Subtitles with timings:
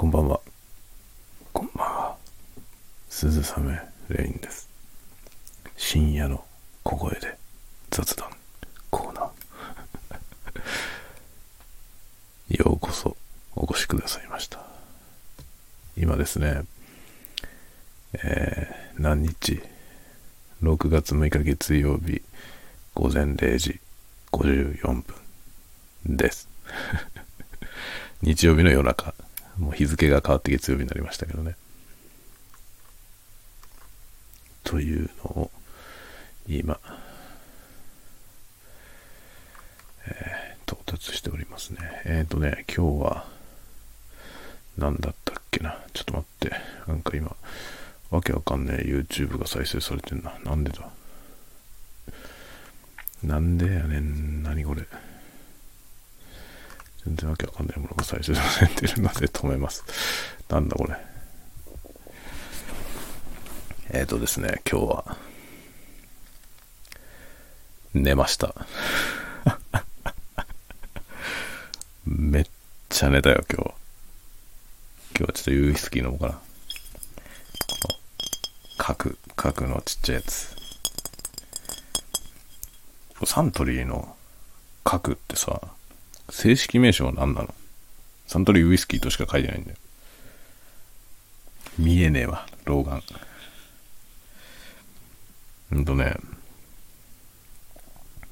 [0.00, 0.40] こんばんは。
[1.52, 2.16] こんばんは。
[3.10, 4.66] 鈴雨レインです。
[5.76, 6.42] 深夜の
[6.84, 7.36] 小声で
[7.90, 8.30] 雑談
[8.88, 12.56] コーナー。
[12.64, 13.14] ようこそ
[13.54, 14.64] お越しくださいました。
[15.98, 16.62] 今ですね、
[18.14, 19.62] えー、何日
[20.62, 22.22] ?6 月6日月曜日
[22.94, 23.78] 午前0時
[24.32, 26.48] 54分です。
[28.22, 29.12] 日曜日の夜中。
[29.60, 31.54] もう日付が変わって月曜日になりましたけどね。
[34.64, 35.50] というのを
[36.48, 36.80] 今、
[40.06, 41.78] えー、到達しておりますね。
[42.06, 43.26] えっ、ー、とね、今日は
[44.78, 45.78] 何だったっけな。
[45.92, 46.56] ちょっと待って。
[46.86, 47.36] なんか今、
[48.10, 50.38] わけわかんねえ YouTube が再生されてんな。
[50.42, 50.88] なんでだ？
[53.22, 54.42] なんでやねん。
[54.42, 54.86] 何これ。
[57.04, 59.84] 全然わけわかんないものが再生されてるので止めます。
[60.48, 60.96] なんだこれ。
[63.92, 65.16] えっ、ー、とですね、今日は、
[67.94, 68.54] 寝ました。
[72.04, 72.46] めっ
[72.88, 73.70] ちゃ寝たよ、今日。
[75.16, 76.40] 今日はちょっとウイスキー飲もうかな。
[78.78, 80.54] 角、角のちっちゃいやつ。
[83.24, 84.16] サントリーの
[84.84, 85.60] 角ってさ、
[86.30, 87.54] 正式名称は何なの？
[88.26, 89.76] サントリーウイスキーとしか書いてないんだよ。
[91.78, 93.02] 見えねえわ、老眼。
[95.70, 96.16] ほんとね、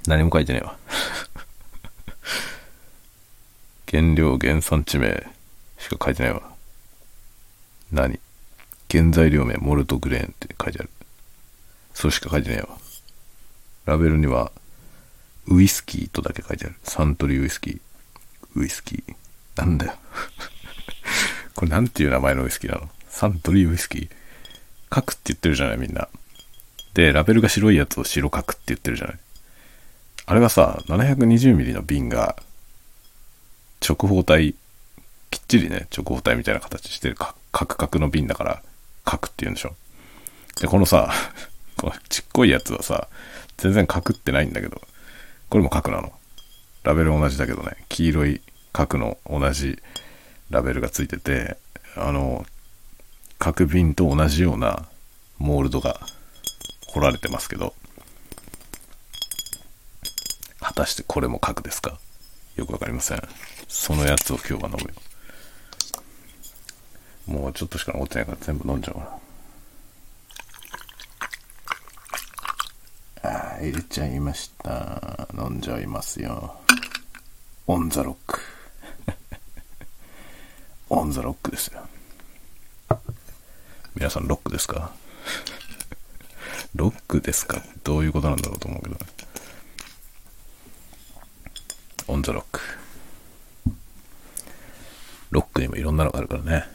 [0.07, 0.77] 何も書いてねえわ。
[3.91, 5.27] 原料、原産地名
[5.79, 6.43] しか書いてないわ。
[7.91, 8.21] 何？
[8.91, 10.91] 原材料名、モルトグレーンって書いてある。
[11.95, 12.79] そうしか書いてねえわ。
[13.87, 14.53] ラベルには、
[15.47, 16.77] ウイスキーとだけ書いてある。
[16.85, 17.81] サントリーウイスキー。
[18.59, 19.15] ウイスキー。
[19.57, 19.95] なんだよ。
[21.55, 22.91] これなんていう名前のウイスキーなの？
[23.09, 24.11] サントリーウイスキー。
[24.91, 26.09] 角って言ってるじゃないみんな。
[26.95, 29.19] で、ラベルが白いやつを白角って言ってるじゃない
[30.27, 32.37] あれはさ、720ml の瓶が、
[33.87, 34.55] 直方体、
[35.31, 38.63] きっちりね、直方体みたいな形してるカクカクの瓶だから、
[39.05, 39.75] 角って言うんでしょ。
[40.61, 41.13] で、このさ、
[41.79, 43.09] このちっこいやつはさ、
[43.57, 44.83] 全然角ってないんだけど、
[45.49, 46.13] これも角なの。
[46.83, 48.41] ラベル同じだけどね、黄色い
[48.73, 49.83] 角の同じ
[50.51, 51.57] ラベルがついてて、
[51.97, 52.47] あの、
[53.39, 54.89] 角瓶と同じような
[55.39, 56.01] モールドが
[56.89, 57.75] 彫られてますけど、
[60.61, 61.99] 果たしてこれも角ですか？
[62.57, 63.23] よくわかりません。
[63.69, 64.89] そのやつを今日は飲む
[67.35, 67.41] よ。
[67.41, 69.09] もうちょっとしか残ってないから全部飲んじゃおうな。
[73.31, 75.29] ああ、入れちゃいました。
[75.37, 76.57] 飲んじゃいますよ。
[77.67, 78.41] オンザロック。
[80.91, 81.87] オンザロックですよ。
[83.95, 84.93] 皆さんロックですか？
[86.75, 87.63] ロックですか？
[87.85, 89.01] どういうことなんだろうと思うけどね。
[92.07, 92.61] オンザロック。
[95.31, 96.67] ロックにもいろんなのがあるからね。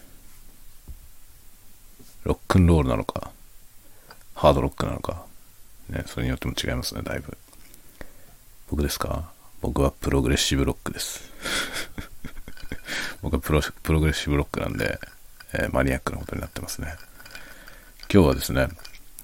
[2.24, 3.32] ロックンロールなのか、
[4.36, 5.26] ハードロックなのか、
[5.90, 7.36] ね、それによっても違いますね、だいぶ。
[8.70, 9.32] 僕ですか？
[9.62, 11.32] 僕はプログレッシブロックです。
[13.22, 15.00] 僕はプロプログレッシブロックなんで、
[15.54, 16.96] えー、マニアックなことになってますね。
[18.12, 18.68] 今日はですね、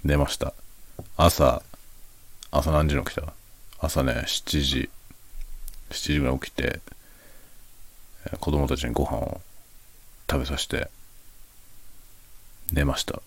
[0.03, 0.53] 寝ました。
[1.18, 1.62] 朝、
[2.52, 3.34] 朝何時に起きた？
[3.79, 4.90] 朝ね、7時、
[5.91, 6.79] 7時ぐらい起きて、
[8.25, 9.41] えー、子供たちにご飯を
[10.29, 10.90] 食べさせて、
[12.72, 13.22] 寝ました。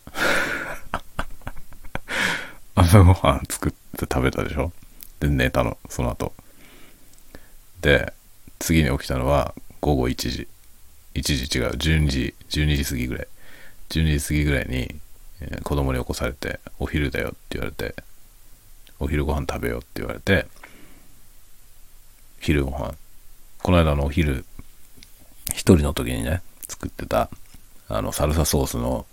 [2.74, 4.72] 朝ごはん作って食べたでしょ？
[5.20, 6.32] で、寝たの、その後。
[7.80, 8.12] で、
[8.58, 10.48] 次に起きたのは午後1時。
[11.14, 13.28] 1時違う、12時、12時過ぎぐらい。
[13.90, 14.94] 12時過ぎぐらいに、
[15.40, 17.94] えー、子供に起こされて、お昼だよって言われて、
[19.00, 20.46] お昼ご飯食べようって言われて、
[22.40, 22.94] 昼ご飯。
[23.62, 24.44] この間のお昼、
[25.50, 27.28] 一人の時にね、作ってた、
[27.88, 29.04] あの、サルサソースの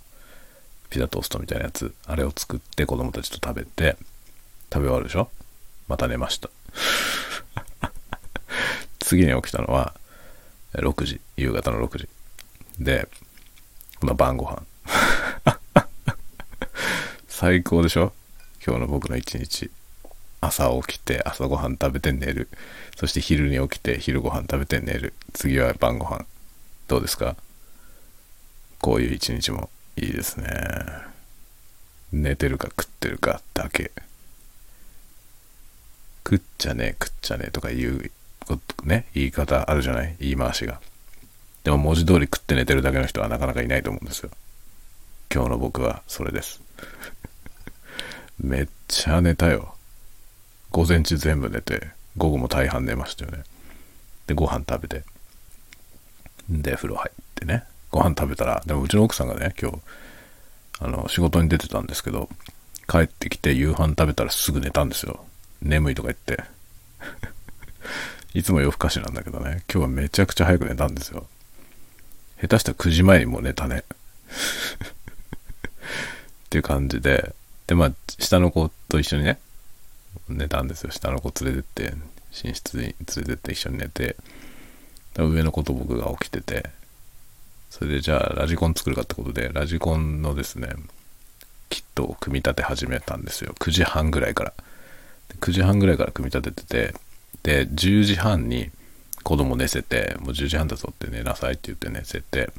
[0.92, 3.98] ピザトーストみたいなやつ、あれを作って子供たちと食べて、
[4.72, 5.30] 食べ終わるでしょ？
[5.88, 6.52] また寝ました。
[9.00, 9.96] 次に起きたのは、
[10.74, 12.10] 6時、夕方の6時。
[12.80, 13.08] で、
[14.02, 14.64] まあ、晩ご飯。
[17.28, 18.14] 最高でしょ？
[18.66, 19.72] 今日の僕の一日。
[20.42, 22.48] 朝起きて、朝ごはん食べて寝る。
[22.96, 25.14] そして昼に起きて、昼ご飯食べて寝る。
[25.34, 26.26] 次は晩ご飯。
[26.88, 27.36] どうですか？
[28.80, 30.50] こういう一日もいいですね。
[32.14, 33.92] 寝てるか食ってるかだけ。
[36.26, 38.12] 食っちゃねえ食っちゃねえとか言う
[38.84, 40.16] ね、言い方あるじゃない？
[40.20, 40.80] 言い回しが。
[41.64, 44.30] でも文字通り食って寝てるだけの人はなかなかいないと思うんですよ。
[45.34, 46.62] 今日の僕はそれです。
[48.40, 49.76] めっちゃ寝たよ。
[50.72, 53.44] 午前中全部寝て、午後も大半寝ましたよね。
[54.28, 55.04] で、ご飯食べて。
[56.50, 57.64] で、風呂入ってね。
[57.92, 59.78] ご飯食べたら、でもうちの奥さんがね、今日、
[60.80, 62.30] あの、仕事に出てたんですけど、
[62.88, 65.26] 帰ってきて夕飯食べたらすぐ寝たんですよ。
[65.62, 66.44] 眠いとか言って。
[68.34, 71.26] いつも夜更かしなんだけどね、今日はめちゃくちゃ早く寝たんですよ。
[72.40, 73.84] 下手したら9時前にもう寝たね。
[76.46, 77.34] っていう感じで、
[77.68, 79.40] で、まあ、下の子と一緒にね、
[80.28, 80.92] 寝たんですよ。
[80.92, 81.96] 下の子連れてって、
[82.44, 84.16] 寝室に連れてって一緒に寝て、
[85.18, 86.70] 上の子と僕が起きてて、
[87.70, 90.70] それでじゃあラジコン作るかってことで、ラジコンのですね、
[91.70, 93.54] キットを組み立て始めたんですよ。
[93.60, 94.54] 9時半ぐらいから。
[95.40, 96.96] 9時半ぐらいから組み立ててて、
[97.44, 98.72] で、10時半に
[99.24, 102.52] 子供寝せて、もう10時半だぞって寝なさいって言って寝せて、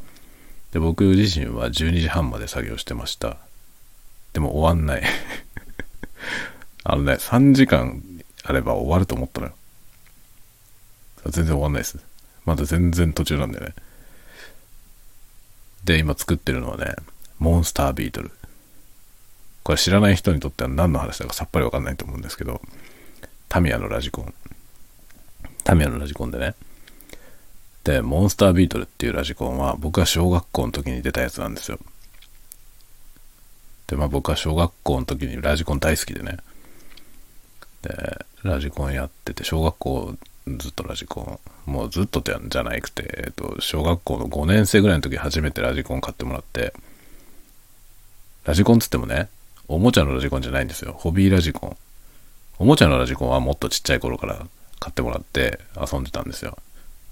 [0.72, 3.36] で、僕自身は12時半まで作業してました。
[4.32, 5.02] でも終わんない
[6.84, 8.02] あのね、3時間
[8.44, 9.54] あれば終わると思ったのよ。
[11.26, 11.98] 全然終わんないです。
[12.44, 13.74] まだ全然途中なんだよね。
[15.84, 16.94] で、今作ってるのはね、
[17.38, 18.30] モンスタービートル。
[19.62, 22.60] これ知らない人にとっては何の話だかさっぱりわかんないと思うんですけど、
[23.48, 24.34] タミヤのラジコン。
[25.70, 26.56] タミヤのラジコンでね。
[27.84, 31.78] で、モンスタービートルっていうラジコンは僕が小学校の時に出たやつなんですよ。
[33.86, 36.38] で、まあ僕は小学校の時にラジコン大好きでね。
[37.82, 40.16] で、ラジコンやってて、小学校
[40.58, 46.74] ずっとラジコン、もうずっとじゃなくて、えっと、小学校の5年生ぐらいの時初めてラジコン買ってもらって、
[48.44, 49.28] ラジコンつってもね、
[49.68, 50.96] おもちゃのラジコンじゃないんですよ。
[50.98, 51.76] ホビーラジコン。
[52.58, 54.48] おもちゃのラジコンはもっとちっちゃい頃から
[54.80, 56.58] 買ってもらって遊んでたんですよ。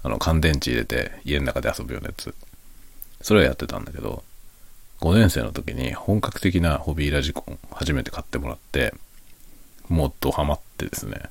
[0.03, 2.33] あの、乾電池入れて家の中で遊ぶようなやつ。
[3.21, 4.23] それはやってたんだけど、
[5.01, 8.93] 5年生の時に本格的なホビーラジコン初めて買ってもらって、
[9.87, 11.21] もっとハマってですね、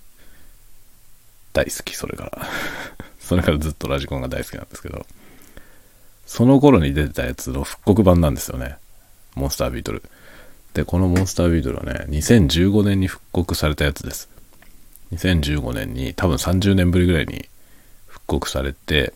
[1.53, 2.49] 大好き、それから。
[3.21, 5.07] それからずっとラジコンが大好きなんですけど、
[6.27, 8.77] その頃に出てたやつの復刻版なんですよね。
[9.35, 10.03] モンスタービートル。
[10.75, 14.29] で、このモンスタービートルはね、2015年に復刻されたやつです。
[15.13, 17.49] 2015年に多分30年ぶりぐらいに
[18.07, 19.13] 復刻されて、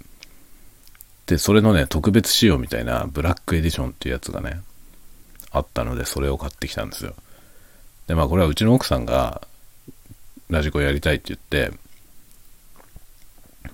[1.27, 4.61] で、それのね、特別仕様みたいなブラックエディションっていうやつがね、
[5.51, 7.15] あったので、それを買ってきたんですよ。
[8.07, 9.43] で、まあこれはうちの奥さんが
[10.51, 11.77] ラジコやりたいって言って、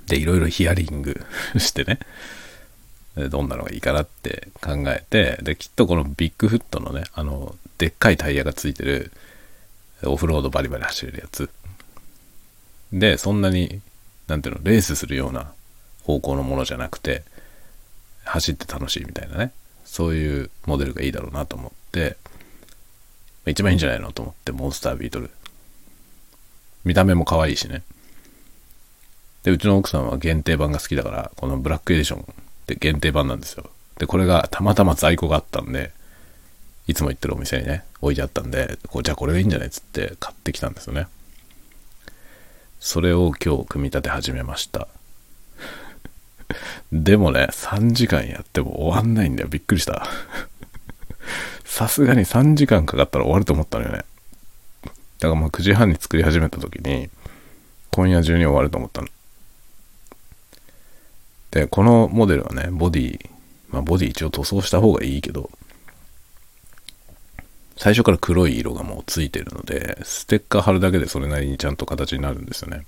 [0.07, 1.25] で、いろいろヒアリング
[1.59, 2.01] してね、
[3.31, 9.13] どんなのがいいかなって考えて、で、きっとこのビッグフットのね、あの、でっかいタイヤがついてる、
[10.05, 11.51] オフロードバリバリ走れるやつ。
[12.93, 13.81] で、そんなに、
[14.27, 15.53] なんていうの、レースするような
[16.05, 17.23] 方向のものじゃなくて、
[18.25, 19.53] 走って楽しいみたいなね、
[19.85, 22.17] そういうモデルがいいだろうなと思って、
[23.47, 25.31] 一番いいんじゃないのと思って、モンスタービートル。
[26.85, 27.83] 見た目も可愛いしね。
[29.43, 32.25] で、うちの奥さんは限定版が好きだから、このブラックエディションっ
[32.67, 33.71] て限定版なんですよ。
[33.99, 35.93] で、これがたまたま在庫があったんで、
[36.87, 41.07] いつも行ってるお店にね、置いてあったんで、こうじゃあこれがいいんじゃないっつって買ってきたんですよね。
[42.81, 44.89] それを今日組み立て始めました。
[46.93, 49.49] でもね、3時間やっても終わんないんだよ。
[49.49, 50.07] びっくりした。
[51.65, 54.05] さすがに3時間かかったら終わると思ったのよね。
[55.19, 57.11] だからまあ9時半に作り始めた時に、
[57.91, 59.09] 今夜中に終わると思ったの。
[61.51, 63.31] で、このモデルはね、ボディ、
[63.69, 65.51] まあボディ一応塗装した方がいいけど、
[67.79, 72.85] 最初から黒い色がもうついてるので、ステッカー貼るだけでそれなりにちゃんと形になるんですよね。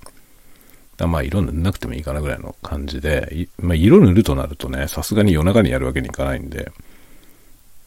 [0.97, 6.73] だまあ色塗んなくてもいいかなぐらいの感じで、まあ色塗るとなるとね、さすがに夜中にやるわけにいかないんで、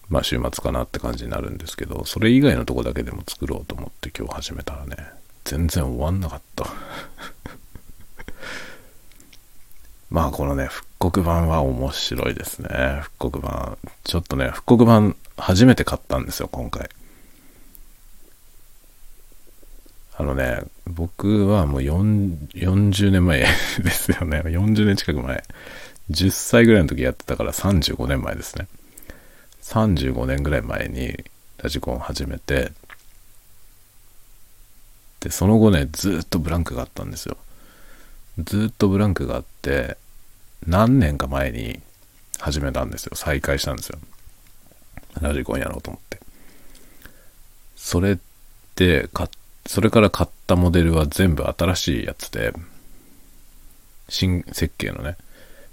[0.08, 4.96] まあ週末かなって感じになるんですけど、それ以外のとこだけでも作ろうと思って今日始めたらね、
[5.44, 6.66] 全然終わんなかった
[10.08, 13.00] まあこのね、復刻版は面白いですね。
[13.02, 13.76] 復刻版。
[14.04, 16.88] ちょっとね、復刻版初めて買ったんですよ、今回。
[20.16, 24.42] あのね、僕はもう40年前ですよね。
[24.44, 25.42] 40年近く前。
[26.10, 28.68] 10歳ぐらいの時やってたから35年前ですね。
[29.62, 31.16] 35年ぐらい前に
[31.58, 32.72] ラジコン始めて、
[35.20, 37.36] で、その後ね、ずっとブランクがあったんですよ。
[38.38, 39.96] ずっとブランクがあって、
[40.66, 41.80] 何年か前に
[42.38, 43.16] 始めたんですよ。
[43.16, 43.98] 再開したんですよ。
[45.20, 46.20] ラジコンやろうと思って。
[47.76, 48.18] それっ
[48.74, 49.08] て
[49.66, 52.52] それから買ったモデルは全部新しいやつで、
[54.08, 55.16] 新設計のね、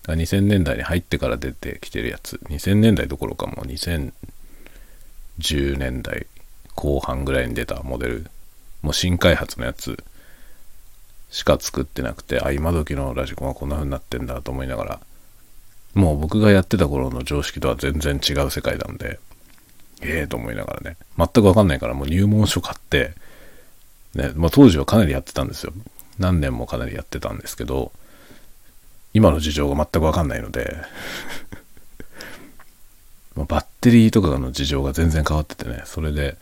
[0.03, 2.39] 2000年代に入ってから出てきてるやつ。
[2.49, 4.11] 2000年代どころかもう2010
[5.77, 6.27] 年代
[6.75, 8.31] 後半ぐらいに出たモデル。
[8.81, 10.03] もう新開発のやつ
[11.29, 14.99] しか作ってなくて、あ、今時のラジコンはこんな風になってんだと思いながら、
[15.93, 19.19] もう僕がやってた頃の常識とは全然違う世界なんで、
[20.01, 23.13] ええー、と思いながらね、全くわかんないからもう入門書買って、
[24.15, 25.73] ね、まあ当時はかなりやってたんですよ。
[26.19, 27.91] 何年もかなりやってたんですけど、
[29.13, 30.77] 今の事情が全くわかんないので
[33.35, 36.37] まバッテリーとかの事情が全然変わっててね、それで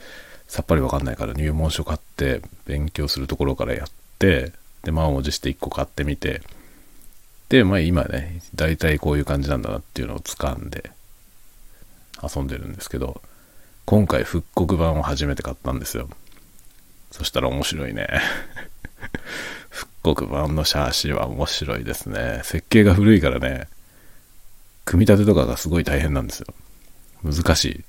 [0.48, 3.88] さっぱりわかんないから入門書買って勉強するところからやっ
[4.18, 4.52] て、
[4.84, 6.42] で、満を持して1個買ってみて、
[7.50, 10.92] で、まあ今ね、大体こういう感じなんだなっていうのを掴んで
[12.22, 13.22] 遊んでるんですけど、
[13.90, 16.08] 今回復刻版を初めて買ったんですよ。
[17.10, 18.08] そしたら面白いね。
[19.72, 22.42] 復刻版のシャーシは面白いですね。
[22.44, 23.68] 設計が古いからね、
[24.86, 26.54] 組み立てとかがすごい大変なんですよ。
[27.24, 27.84] 難しい。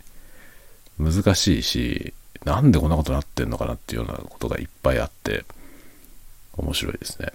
[0.99, 2.15] 難しいし、
[2.47, 5.45] なんでこんなことになってんのかなっていうようなことがいっぱいあって、
[6.57, 7.29] 面白いですね。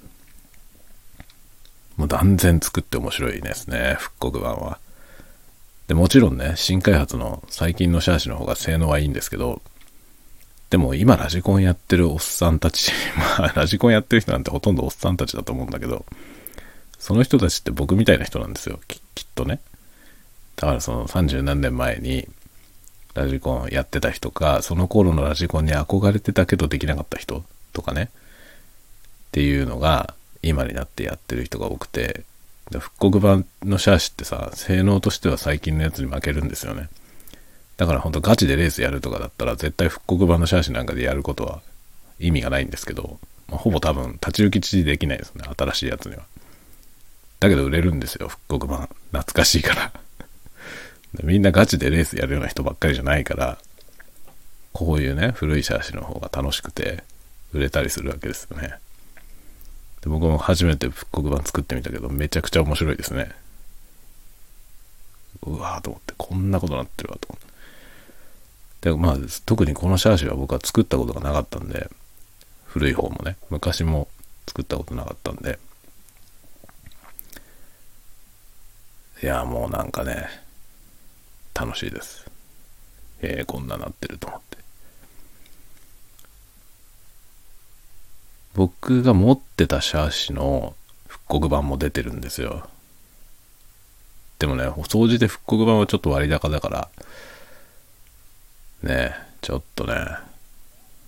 [1.98, 4.80] もう断然作って面白いですね、復刻版は。
[5.88, 9.62] で、もちろんね、新開発の最近のシャーシの方が性能はいいんですけど、
[10.70, 12.92] でも今ラジコンやってるおっさんたち、
[13.40, 16.06] まあラジコンやってる人なんてほとんどおっさんたちだと思うんだけど、
[16.98, 19.60] その人たちって僕みたいな人なんですよ、ききっとね。
[20.56, 22.28] だからその30何年前に
[23.14, 28.10] ラジコンやってた人か、その頃のラジコンに憧れてたけどできなかった人とかね、
[29.28, 32.24] っていうのが今になってやってる人が多くて、
[32.72, 36.90] 復刻版のシャーシってさ、性能としては最近のやつに負けるんですよね。
[37.78, 41.62] だからほんとガチでレースやるとかだったら絶対復刻版のシャーシなんかでやることは
[42.20, 45.44] 意味がないんですけど、まあ、ほぼ多分立ち行き地できないですね。
[45.58, 46.24] 新しいやつには。
[47.40, 48.90] だけど売れるんですよ、復刻版。
[49.12, 49.92] 懐かしいから
[51.24, 53.58] みんなガチでレースやるような人ばっかりじゃないから、
[54.74, 57.04] こういうね、古いシャーシの方が楽しくて
[57.54, 58.76] 売れたりするわけですよね。
[60.06, 63.32] で僕も初めて復刻版作ってみたけど、めちゃくちゃ面白いですね。
[65.42, 67.48] うわーと思って、こんなことなってるわと思っ
[68.82, 68.90] て。
[68.92, 71.90] で、まあ、特にこのシャーシは僕は作ったことがなかったんで、
[72.68, 74.08] 古い方もね、昔も
[74.48, 75.58] 作ったことなかったんで、
[79.24, 80.28] いや、もうなんかね、
[81.56, 82.30] 楽しいです。
[83.22, 84.65] えー、こんななってると思って。
[88.56, 90.76] 僕が持ってたシャーシの
[91.08, 92.68] 復刻版も出てるんですよ。
[94.40, 96.90] でもね、お掃除で復刻版はちょっと割高だから、
[98.82, 99.94] ねちょっとね、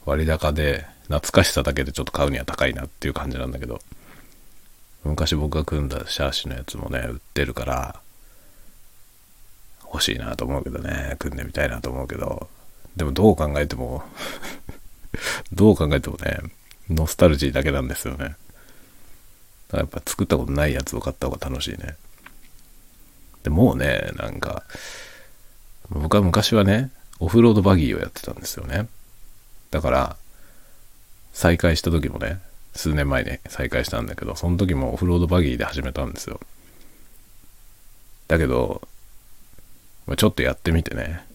[0.05, 3.79] 割高で懐かしさだけでちょっと買うには高いなっていう感じなんだけど、
[5.05, 8.01] 昔僕が組んだシャーシのやつもね、売ってるから、
[9.85, 12.49] 欲しいなと思うけどね、組んでみたいなと思うけど、
[12.97, 14.03] でもどう考えても
[15.53, 16.39] どう考えてもね、
[16.89, 18.17] ノスタルジーだけなんですよね。
[18.17, 18.37] だか
[19.71, 21.95] らやっぱ作ったことないやつを買った方が楽しいね。
[23.43, 24.63] でもうね、なんか、
[25.89, 28.87] 僕は昔はね、オフロードバギーをやってたんですよね。
[29.71, 30.17] だから、
[31.33, 32.41] 再開した時もね、
[32.73, 36.39] 数年前に再開したんだけど、その時もオフロードバギーで始めたんですよ。
[38.27, 38.87] だけど、
[40.15, 41.25] ちょっとやってみてね、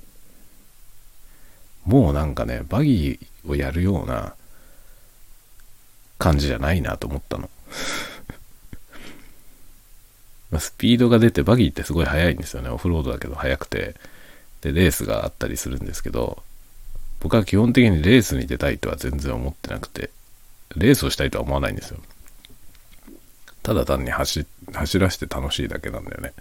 [1.85, 4.35] もうなんかね、バギーをやるような
[6.23, 7.51] 感じじゃないなと思ったの。
[10.61, 12.69] スピードが出てバギーってすごい速いんですよね。
[12.69, 13.97] オフロードだけど速くて。
[14.61, 16.45] で、レースがあったりするんですけど、
[17.19, 20.11] 僕は基本的にレースに出たいとは全然思ってなくて、
[20.77, 21.99] レースをしたいとは思わないんですよ。
[23.65, 26.33] ただ単に走走らせて楽しいだけなんだよね。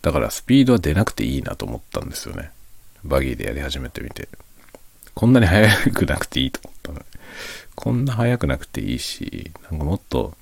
[0.00, 2.50] だからスピードは出なくていいなと思ったんですよね。
[3.04, 4.28] バギーでやり始めてみて。
[5.14, 7.04] こんなに速くなくていいと思ったの。
[7.76, 10.34] こんな速くなくていいし、なんかもっと、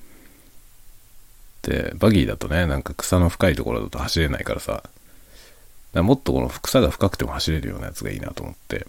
[1.63, 4.85] で、バギーだとね、なんか草の深いところだと走れないからさ、
[5.93, 8.87] らもっとこの草が深くても走れるようなやつがいいなと思って、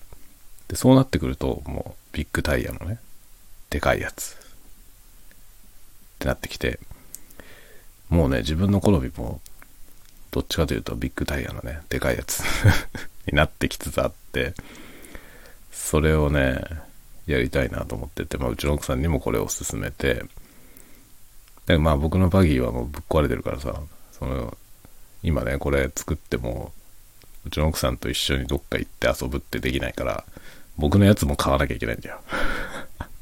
[0.67, 2.99] で、そうなってくると、もうビッグタイヤのね、
[3.69, 4.37] でかいやつ、っ
[6.19, 6.79] てなってきて、
[8.09, 9.41] もうね、自分の好みも、
[10.31, 12.43] どっちかというとビッグタイヤのね、でかいやつ
[13.25, 14.53] になってきつつあって、
[15.71, 16.61] それをね、
[17.25, 20.23] やりたいなと思ってて、まあ、うちの奥さんにもこれを勧めて、
[21.65, 24.55] でまあ僕のバギーはもうぶっ壊れてるからさ、その、
[25.23, 26.71] 今ね、これ作っても、
[27.45, 30.23] うちの奥さんと一緒にどっか行って遊ぶってできないから、
[30.77, 32.19] 僕のやつも買わなきゃいけないんだよ。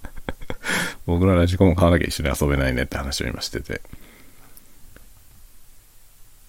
[1.05, 3.81] 僕のラジコンも買わなきゃ一緒に遊べないねって話を今してて。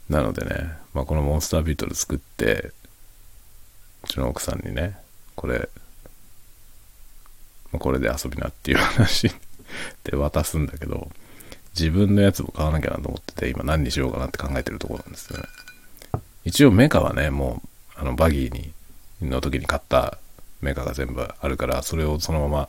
[0.08, 2.72] なのでね、まあ、このモンスタービートル作って
[4.04, 4.96] うちの奥さんにね
[5.34, 5.68] これ、
[7.74, 9.32] まあ、これで遊びなっていう話
[10.04, 11.10] で渡すんだけど
[11.76, 15.44] 自分のやつも買わなきゃなと思ってて今何にしようかなって考えてるとこなんですよね。
[16.44, 17.62] 一応メカはねも
[17.96, 18.72] うあのバギーに
[19.22, 20.18] の時に買った
[20.60, 22.68] メカが全部あるからそれをそのまま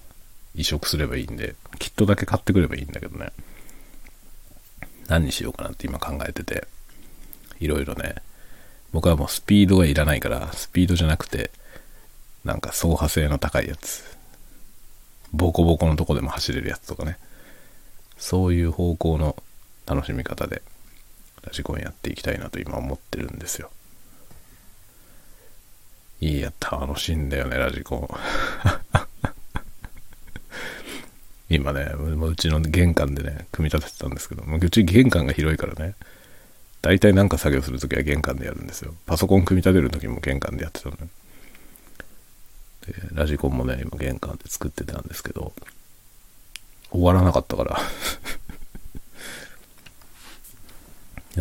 [0.56, 3.32] 移植すればいいんでキットだけ買ってくればいいんだけどね。
[5.08, 6.68] 何にしようかなって今考えてて
[7.60, 8.16] いろいろね。
[8.92, 11.52] 僕はもうスピードがいらないからスピードじゃなくて
[12.46, 14.14] なんか走破性の高いやつ。
[15.34, 17.17] ボコボコのとこでも走れるやつとかね。
[18.17, 19.36] そういう方向の
[19.86, 20.62] 楽しみ方で
[21.44, 23.70] ラジコンやっていきたいなと今思ってるんですよ。
[26.22, 28.10] いや楽しいんだよねラジコン。
[31.50, 35.94] 今ねうちの玄関でね組み立ててたんですけどうち玄関が広いからね
[36.82, 38.94] 大体なんか作業するときは玄関でやるんですよ。
[39.05, 41.08] パソコン組み立てる時も玄関でやってたのよ
[42.88, 45.54] でラジコンもね今玄関で作ってたんですけど
[46.92, 47.80] 終わらなかったから。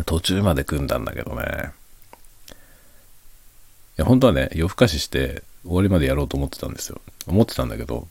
[0.05, 1.71] 途中まで組んだんだけどね。
[3.97, 6.99] いや本当はね夜更かしして終わりまでやろうと思ってたんですよ。
[7.27, 8.09] 思ってたんだけど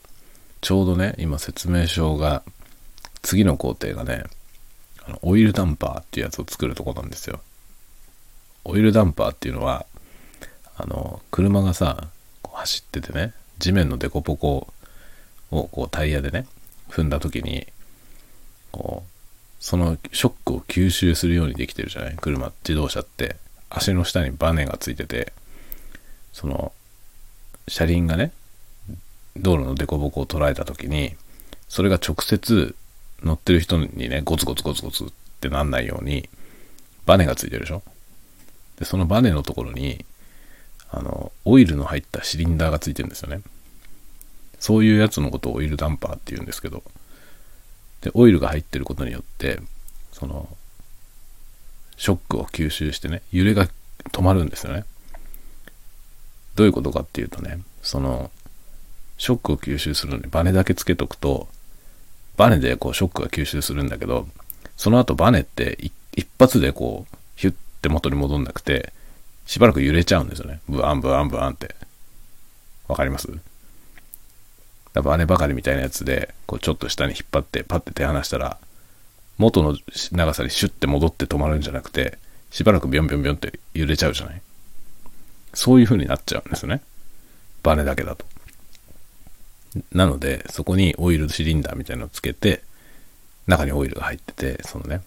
[0.62, 2.42] ちょうどね今説明書が
[3.20, 4.24] 次の工程がね
[5.06, 7.40] あのオイルダンパーっていうやつを作るとこなんですよ。
[8.64, 9.84] オイルダンパーっていうのは
[10.78, 12.08] あの車がさ
[12.54, 14.68] 走っててね地面のデコポコ
[15.50, 16.46] をこうタイヤでね
[16.88, 17.66] 踏んだ時に
[18.72, 19.10] こう
[19.60, 22.16] そのショックを吸収するようにできてるじゃない？
[22.16, 23.36] 車自動車って。
[23.76, 25.32] 足の下にバネがついてて
[26.32, 26.72] その
[27.66, 28.30] 車輪がね
[29.36, 31.16] 道路の凸凹を捉えた時に
[31.68, 32.76] それが直接
[33.24, 35.08] 乗ってる人にねゴツゴツゴツゴツっ
[35.40, 36.28] てなんないように
[37.04, 37.82] バネがついてるでしょ？
[38.78, 40.04] でそのバネのところに
[40.96, 43.42] あのオイルの入ったシリンダーがついてるんですよね。
[44.60, 46.82] そういうやつのことをオイルダンパーって言うんですけど。
[48.04, 49.60] でオイルが入ってることによって
[50.12, 50.46] その
[51.96, 53.66] ショックを吸収してね揺れが
[54.12, 54.84] 止まるんですよね。
[56.54, 58.30] どういうことかっていうとねその
[59.16, 61.48] ショックを吸収するのにバネだけつけとくと
[62.36, 64.28] バネでこうショックが吸収するんだけど
[64.76, 65.78] その後バネって
[66.12, 68.92] 一発でこうヒュッて元に戻んなくて
[69.46, 70.60] しばらく揺れちゃうんですよね。
[70.68, 71.74] ブワンブワンブワンって。
[72.88, 73.28] わかります？
[74.94, 78.58] バネばかりみたいなやつでこうちょっと下に引っ張ってパッて手離したら
[79.38, 79.76] 元の
[80.12, 82.18] 長さにシュッて戻って止まるんじゃなくて
[82.50, 84.40] しばらくビョンビョンビョンって揺れちゃうじゃない？
[85.52, 86.82] そういう風になっちゃうんですよね。
[87.62, 88.24] バネだけだと。
[89.92, 92.62] なので、そこにオイルシリンダーみたいなのをつけて、
[93.48, 95.00] 中にオイルが入ってて、そのね、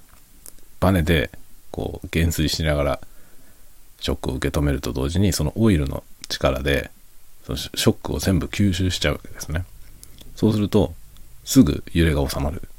[0.81, 1.29] バネで、
[1.71, 2.99] こう、減衰しながら、
[3.99, 6.91] ショックを受け止めると同時に、そのオイルの力で、
[7.45, 9.65] そのショックを全部吸収しちゃうわけですね。
[10.35, 10.93] そうすると、
[11.45, 12.69] すぐ揺れが収まるっ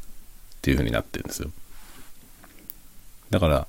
[0.62, 1.50] ていう風になってるんですよ。
[3.30, 3.66] だから、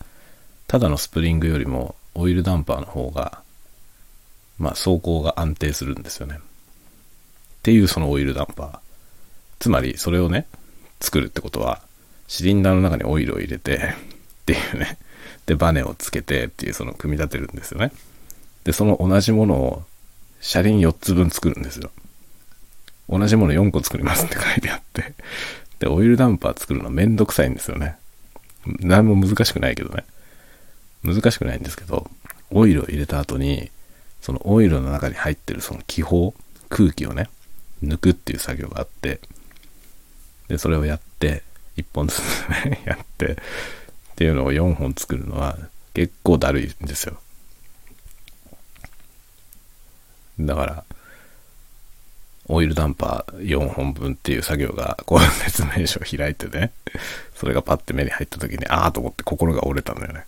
[0.67, 3.41] ただのスプリングよりも、オイルダンパーの方が、
[4.57, 6.37] まあ、走行が安定するんですよね。
[6.37, 6.41] っ
[7.63, 8.79] ていうそのオイルダンパー。
[9.59, 10.47] つまりそれをね、
[11.01, 11.81] 作るってことは、
[12.27, 14.97] シリンダーの中にオイルを入れて、っていうね。
[15.49, 17.91] で、バネをつけてっていうその組み立てるんですよね。
[18.65, 19.83] で、その同じものを
[20.41, 21.89] 車輪4つ分作るんですよ。
[23.09, 25.15] 同じもの4個作りますって書いてあって。
[25.79, 27.97] で、オイルダンパー作るのめんどくさいんですよね。
[28.79, 30.05] 何も難しくないけどね。
[31.03, 32.07] 難しくないんですけど、
[32.51, 33.71] オイルを入れた後に、
[34.21, 36.31] そのオイルの中に入ってるその気泡、
[36.69, 37.27] 空気をね、
[37.83, 39.19] 抜くっていう作業があって、
[40.47, 41.41] で、それをやって、
[41.75, 43.37] 1本ずつね、 やって、
[44.19, 45.57] っていうのを4本作るのは
[45.93, 47.21] 結構だるいんですよ。
[50.41, 50.83] だから、
[52.49, 56.73] オイルダンパー4本分っていう作業が、こう説明書を開いてね、
[57.33, 60.25] それがパッて目に入った時に、ああと思って心が折れたんだよね。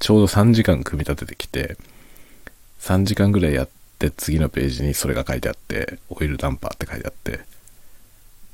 [0.00, 1.78] ちょうど3時間組み立ててきて、
[2.80, 3.68] 3時間ぐらいやっ
[4.00, 7.40] で、次のページにそれが書いてあって、オイルダンパーって書いてあって、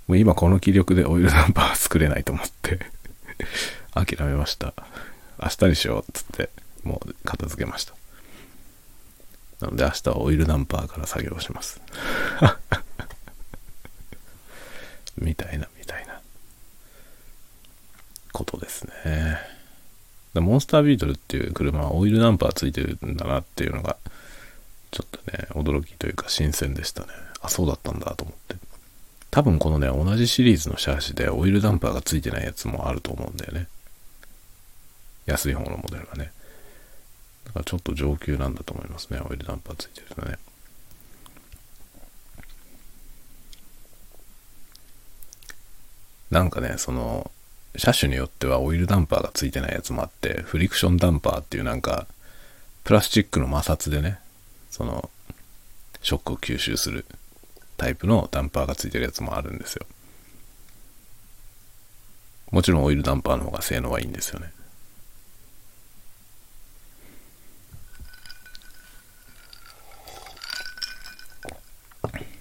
[0.06, 2.78] もう今この気力でオイルダンパーは作れないと思って
[3.94, 4.74] 諦めました。
[5.42, 6.50] 明日にしようっつって、
[6.82, 7.94] もう片付けました。
[9.60, 11.80] なので明日はオイルダンパーから作業します。
[15.18, 16.20] みたいな、みたいな
[18.32, 19.38] ことですね。
[20.34, 23.96] モンスタービートルっていう車はオイルダンパーついてるんだなっていうのが
[24.90, 27.08] ちょっとね、驚きというか新鮮でしたね。
[27.40, 28.56] あ、そうだったんだと思って。
[29.30, 33.68] 多分このね、同じシリーズのシャーシでオイルダンパーがついてないやつもあると思うんだよね。
[35.30, 36.32] 安い方のモデルはね。
[37.46, 40.38] だからちょっと上級なんだと思いますね、オイルダンパーついてるとね。
[46.30, 47.30] なんかね、その、
[47.76, 52.06] 車種によってはオイルダンパーがついてないやつもあって、フリクションダンパーっていうなんか、
[52.84, 54.18] プラスチックの摩擦でね、
[54.70, 55.10] その、
[56.02, 57.04] ショックを吸収する
[57.76, 59.86] タイプのダンパーがついてるやつもあるんですよ。
[62.50, 64.52] もちろんオイルダンパーの方が性能はいいんですよね。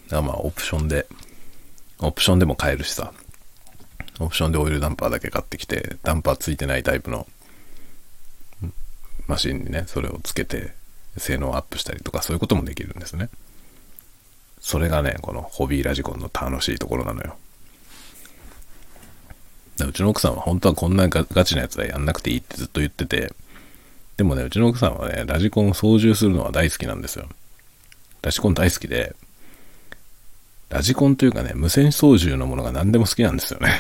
[0.10, 1.08] まあオプションで、
[2.00, 3.14] オプションでも買えるしさ、
[4.20, 7.28] オプションでオイルダンパーだけ買ってきて、ダンパーついてないタイプの
[9.28, 10.74] マシンにね、それをつけて
[11.18, 13.30] 性能アップしたりとかそういうこともできるんですね。
[14.60, 17.38] それがね、このホビーラジコンの楽しいところなのよ。
[19.88, 23.32] うちの奥さんは本当はこんなガチなやつはやんなくていいってずっと言ってて、
[24.18, 27.30] でもね、うちの奥さんはね、ラジコンを操縦するのは大好きなんですよ。
[28.22, 29.16] ラジコン大好きで、
[30.70, 33.72] ラジコンというかね、無線操縦のものが何でも好きなんですよね。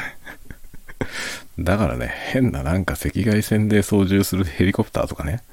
[1.59, 5.43] だからね、変ななんか赤外線で操縦するヘリコプターとかね、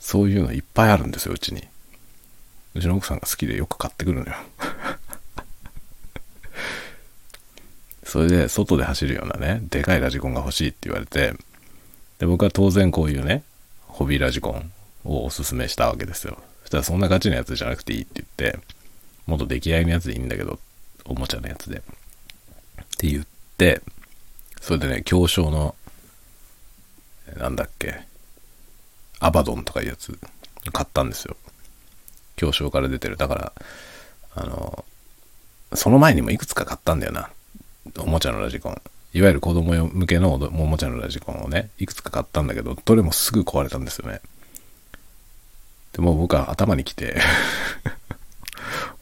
[0.00, 1.68] そういうのいっぱいあるんですよ、うちに。
[2.74, 4.34] うちの奥さんが好きでよく買ってくるのよ。
[8.04, 11.34] それで、外で走るようなね、でかいラジコンが欲しいって言われて、
[12.18, 13.44] で、僕は当然こういうね、
[13.86, 14.72] ホビーラジコン
[15.04, 16.38] をおすすめしたわけですよ。
[16.62, 18.58] そしたらそんなガチなやつじゃなくていいって言って、
[19.28, 20.58] もっと出来合いのやつでいいんだけど、
[21.04, 21.78] おもちゃのやつで。
[21.78, 21.82] っ
[22.96, 23.26] て言っ
[23.58, 23.82] て、
[24.58, 25.74] それでね、強小の、
[27.36, 28.00] なんだっけ、
[29.20, 30.18] アバドンとかいうやつ
[30.72, 31.36] 買ったんですよ。
[32.36, 33.18] 強小から出てる。
[33.18, 33.52] だから、
[34.34, 34.84] あの、
[35.74, 37.28] その前にもいくつか買ったんだよな。
[37.98, 38.80] おもちゃのラジコン。
[39.12, 44.22] いわゆる子供向けのおもちゃのラジコンをね、いくつか買ったんだけど、どれもすぐ壊れたんですよね。
[45.92, 47.20] でも僕は頭に来て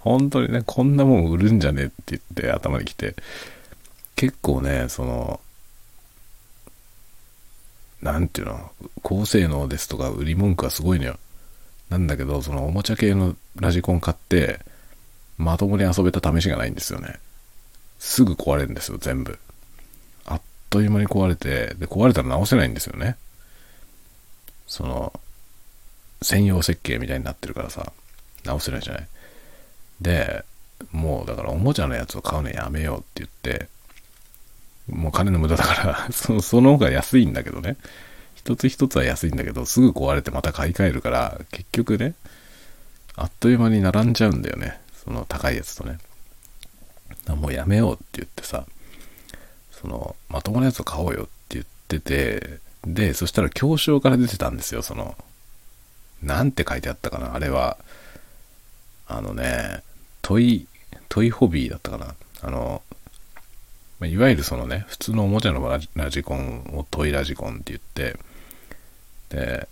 [0.06, 3.16] 本当にね、こんなもん売るんじゃねえって言って頭に来て、
[4.14, 5.40] 結構ね、その、
[8.00, 8.70] なんていうの、
[9.02, 11.18] 高性能ですとか売り文句はすごいのよ。
[11.90, 14.60] なんだけど、そのおもちゃ系のラジコン買って、
[15.38, 17.18] まともに遊べた試しがないんですよね。
[17.98, 19.38] すぐ壊れるんですよ、全部。
[20.24, 20.40] あっ
[20.70, 23.16] という間に壊れて、で、壊れたら直せないんですよね。
[24.68, 25.12] その、
[26.22, 27.92] 専用設計みたいになってるからさ、
[28.44, 29.08] 直せないじゃない。
[30.00, 30.44] で、
[30.92, 33.68] もうだからおもちゃのやつを買うのやめようって言って、
[34.88, 37.76] もう金の無駄だから そ、その方が安いんだけどね。
[38.34, 42.14] 一つ一つは安いんだけど、すぐ壊れてまた買い替えるから、結局ね、
[43.16, 44.80] あっという間に並んじゃうんだよね。
[45.04, 45.98] その高いやつとね。
[47.28, 48.66] もうやめようって言ってさ、
[49.72, 55.16] その、まともなやつを買おうよって言ってて、で、そしたら教証から出てたんですよ、その、
[56.22, 57.78] なんて書いてあったかな、あれは、
[59.08, 59.82] あのね、
[60.26, 60.66] トイ、
[61.08, 62.16] トイホビーだったかな。
[62.42, 62.82] あの、
[64.02, 68.18] いわゆるそのね、普通のおもちゃのラジコンをトイラジコンって言って、
[69.28, 69.68] で、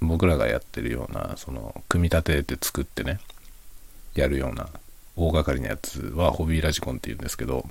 [0.00, 3.20] 僕らがやってるような、その、組み立てて作ってね、
[4.16, 4.70] やるような
[5.14, 7.64] 大掛かりなやつはホビーラジコンって言うんですけど、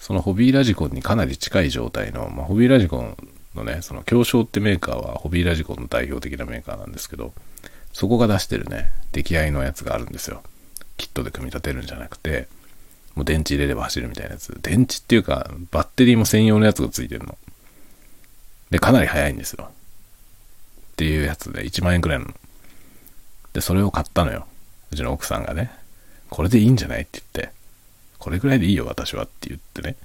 [0.00, 3.14] そのホビーラジコンにかなり近い状態の、まあ、ホビーラジコン
[3.54, 7.34] のね、その京商ってメーカーはホビーラジコンの代表的なメーカーなんですけど、
[7.92, 10.42] そこが出してるね、出来合いのやつがあるんですよ。
[10.98, 12.48] キットで組み立てるんじゃなくて、
[13.14, 14.56] もう電池入れれば走るみたいなやつ。
[14.60, 17.38] 電池っていうか、バッテリーも専用のやつがついてるの。
[18.70, 19.70] で、かなり速いんですよ。
[20.92, 22.26] っていうやつで、1万円くらいの。
[23.54, 24.46] で、それを買ったのよ。
[24.92, 25.70] うちの奥さんがね。
[26.30, 27.52] これでいいんじゃないって言って。
[28.18, 29.96] これくらいでいいよ、私はって言ってね。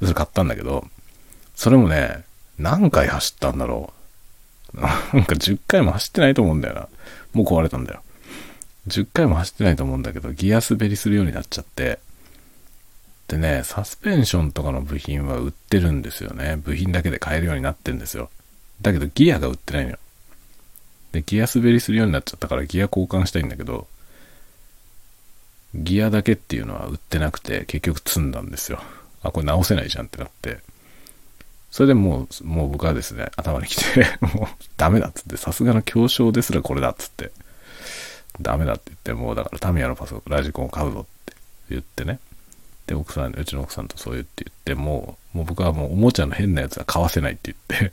[0.00, 0.86] それ買ったんだけど、
[1.54, 2.24] それもね、
[2.58, 3.92] 何回走ったんだろ
[4.74, 4.80] う。
[4.80, 4.86] な
[5.20, 6.88] んか10回も走ってないと思うんだよな。
[7.32, 8.02] もう壊れたんだよ。
[8.88, 11.98] 10回も走ってないと思うんだけど、ギア滑りするようになっちゃって、
[13.28, 16.56] でね、サスペンションとかの部品は売ってるんですよね。
[16.56, 18.30] 部品だけで買えるようになってんですよ。
[18.80, 19.98] だけどギアが売ってないのよ。
[21.12, 23.86] で、ギア滑りするようになっちゃったからギア交換したいんだけど、
[25.74, 28.80] ギアだけっていうのは売ってなくて、結局積んだんですよ。
[29.22, 30.60] あ、これ直せないじゃんってなって。
[31.70, 37.30] それでもう、もう僕はですね、頭に来て もうダメだっつって、さすがの強商ですらこれだっつって、
[38.40, 41.32] ダメだって言って、もうだからタミヤのパソコン、ラジコンを買うぞって
[41.70, 42.20] 言ってね。
[42.86, 47.92] で、奥さん、うちの奥さんとそう言って言って、もう、もう僕はもうおもちゃの変なやつは買わせないって言っ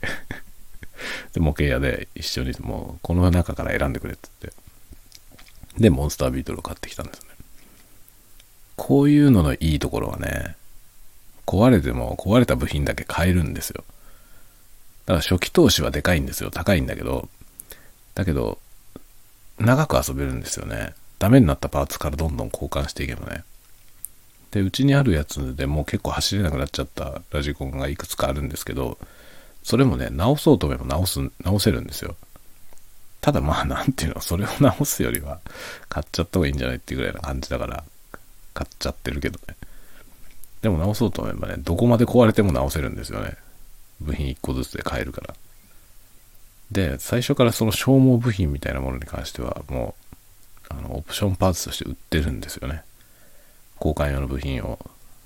[1.34, 7.28] で、模型屋で一緒にもう、この中から選んでくれって言って、で、モンスタービートルを買ってきたんですね。
[8.76, 10.56] こういうののいいところはね、
[11.46, 13.84] 壊れても壊れた部品だけ買えるんですよ。
[15.06, 16.50] だから初期投資はでかいんですよ。
[16.50, 17.28] 高いんだけど、
[18.14, 18.58] だけど、
[19.58, 20.94] 長く遊べるんですよね。
[21.18, 23.44] ダメになったパーツからどんどん交換していけばね。
[24.50, 28.98] で、うちにあるやつでもう結構走れなくなっちゃったラジコンがいくつかあるんですけど、
[29.62, 32.16] それもね、直そうと思えば直す、直せるんですよ。
[33.20, 35.40] ただまあ、なんていうの、それを直すよりは、
[35.88, 37.82] 買っちゃった方がいいんじゃないっていうぐらいな感じだから、
[38.54, 39.56] 買っちゃってるけどね。
[40.62, 43.36] でも直そうと思えばね、どこまで壊れても直せるんですよね。
[44.00, 45.34] 部品1個ずつで買えるから。
[46.70, 49.94] で、最初からその消耗部品みたいなものに関しては、も
[50.70, 52.82] う、あの、オプションパーツとして売ってるんですよね。
[53.76, 54.78] 交換用の部品を、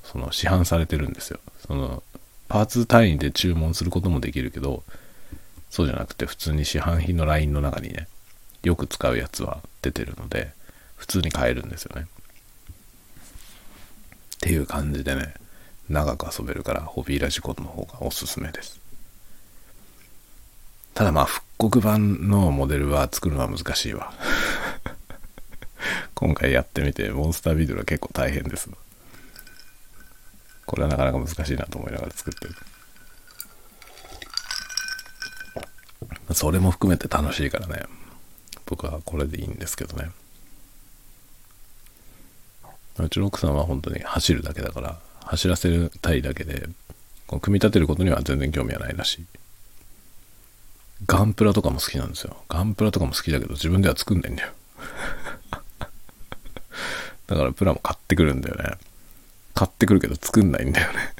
[0.05, 1.41] その、市販されてるんですよ。
[1.67, 2.03] その、
[2.49, 4.83] パーツ単位で注文することもできるけど、
[5.71, 8.09] そうじゃなくて普通に市販品のラインの中にね、
[8.65, 10.53] よく使うやつは出てるので、
[10.97, 12.07] 普通に買えるんですよね。
[14.35, 15.35] っていう感じでね、
[15.89, 18.80] 長く遊べるからホビーラジコンの方がおすすめです。
[20.95, 24.13] ただまあ復刻版のモデルは作るのは難しいわ。
[26.15, 28.71] 今回やってみてモンスタービートルは結構大変です。
[30.67, 32.55] これはなかなか難しいなと思いながら作ってる。
[36.35, 37.83] それも含めて楽しいからね。
[38.67, 40.11] 僕はこれでいいんですけどね。
[42.99, 46.69] うちの奥さんは本当に走るだけだから、走らせたいだけで、
[47.27, 49.27] こう組み立てることには全然興味はないらしい。
[51.07, 52.37] ガンプラとかも好きなんですよ。
[52.49, 54.53] ガンプラとかも好きだけど自分では作んないんだよ。
[57.27, 58.77] だからプラも買ってくるんだよね。
[59.55, 61.15] 買ってくるけど作んないんだよね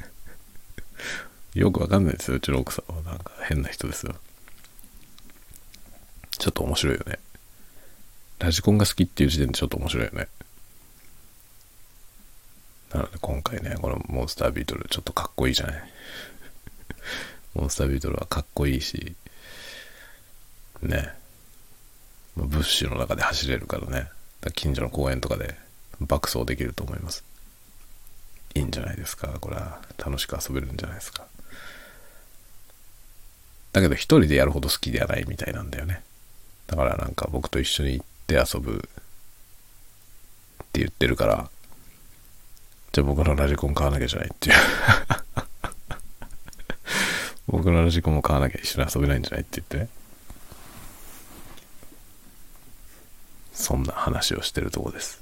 [1.53, 3.01] よくわかんないですよ、うちの奥さんは。
[3.03, 4.15] なんか変な人ですよ。
[6.37, 7.19] ちょっと面白いよね。
[8.39, 10.27] ラジコンが好きっていう時点でちょっと面白いよね。
[12.93, 15.83] なので今回ね、このモンスタービートルちょっとかっこいいじゃない。
[17.53, 19.13] モンスタービートルはかっこいいし、
[20.81, 21.13] ね、
[22.35, 24.09] ブッシュの中で走れるからね、
[24.55, 25.55] 近所の公園とかで
[25.99, 27.23] 爆走できると思います。
[28.55, 29.27] いいんじゃないですか。
[29.39, 31.25] これは楽しく遊べるんじゃないですか。
[33.73, 36.03] だけど一人でやるほど好きではないみたいなんだよね。
[36.67, 38.79] だからなんか僕と一緒に行って遊ぶっ
[40.73, 41.49] て言ってるから、
[42.91, 44.55] じゃあ僕のラジコン買わなきゃじゃないっていう
[47.47, 50.00] 僕のラジコンも買わなきゃ一緒に遊べないんじゃないって言ってね。
[53.53, 55.21] そんな話をしてるとこです。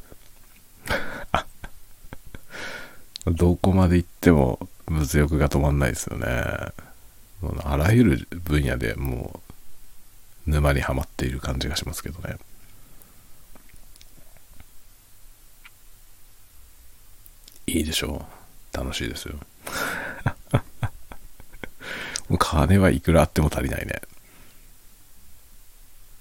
[3.25, 6.25] どこまで行っても物欲が止まんないですよね。
[7.63, 9.39] あらゆる分野でも
[10.47, 12.37] う沼にはまっている感じがしますけどね。
[17.67, 18.25] いいでしょ
[18.73, 18.77] う。
[18.77, 19.35] 楽しいですよ。
[22.29, 24.01] もう金はいくらあっても足りないね。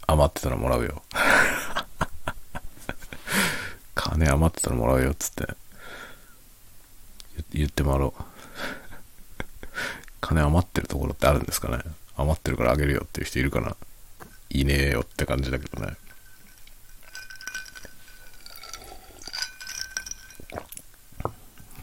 [0.06, 1.02] 余ってたらもらうよ。
[3.98, 5.54] 金余ってたらもらうよっつって
[7.50, 8.12] 言ってもらおう。
[10.22, 11.82] 金余ってるところってあるんですかね
[12.16, 13.76] 余ってるからあげるよっていう人いるかな
[14.50, 15.96] いねえよって感じだけどね。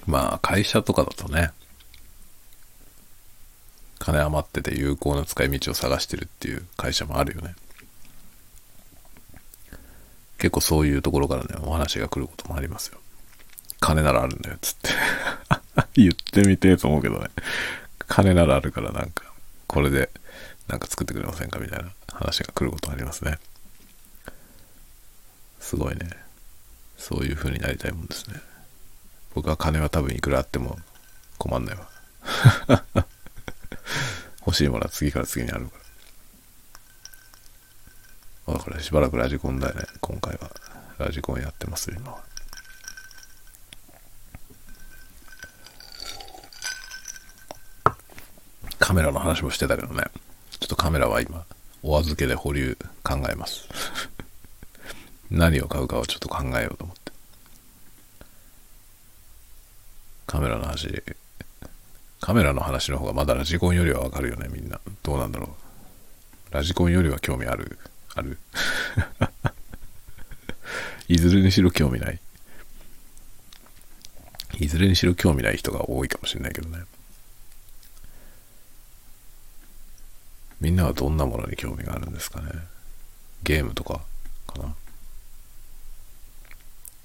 [0.07, 1.51] まあ、会社とかだとね、
[3.99, 7.55] 金余ってて有効な使い道を探してるっていう会社もあるよね。
[10.37, 12.99] 結構そういうところからね、お話が来ることもありますよ。
[13.79, 14.89] 金ならあるんだよ、つって
[16.01, 17.29] 言ってみてえと思うけどね。
[18.07, 19.25] 金ならあるからなんか、
[19.67, 20.09] これで
[20.67, 23.37] なんか作ってくれませんかみたいな話が来ることありますね。
[25.59, 26.09] すごいね。
[26.97, 28.39] そういう風になりたいもんですね。
[29.33, 30.77] 僕は金は多分いくらあっても
[31.37, 31.89] 困んないわ。
[34.45, 35.84] 欲しいものは次から次にあるから。
[38.47, 40.51] だからしばらくラジコンだよね、今回は。
[40.97, 42.23] ラジコンやってます、今は。
[48.79, 50.03] カメラの話もしてたけどね。
[50.59, 51.43] ちょっとカメラは今、
[51.81, 53.67] お預けで保留考えます。
[55.31, 57.11] 何を買うかをちょっと考えようと思って。
[60.27, 61.03] カメラの話、
[62.21, 64.79] カメラの話の方がまだラジコンよりはわかるよね、みんな。
[65.01, 65.55] どうなんだろ
[66.51, 66.53] う。
[66.53, 67.79] ラジコンよりは興味ある
[68.15, 68.37] ある
[71.07, 72.19] いずれにしろ興味ない。
[74.57, 76.79] いずれにしろ興味ない人が多いかもしれないけどね。
[80.61, 82.47] みんなはどんなものに興味があるんですかね。
[83.43, 84.01] ゲームとか
[84.47, 84.73] かな。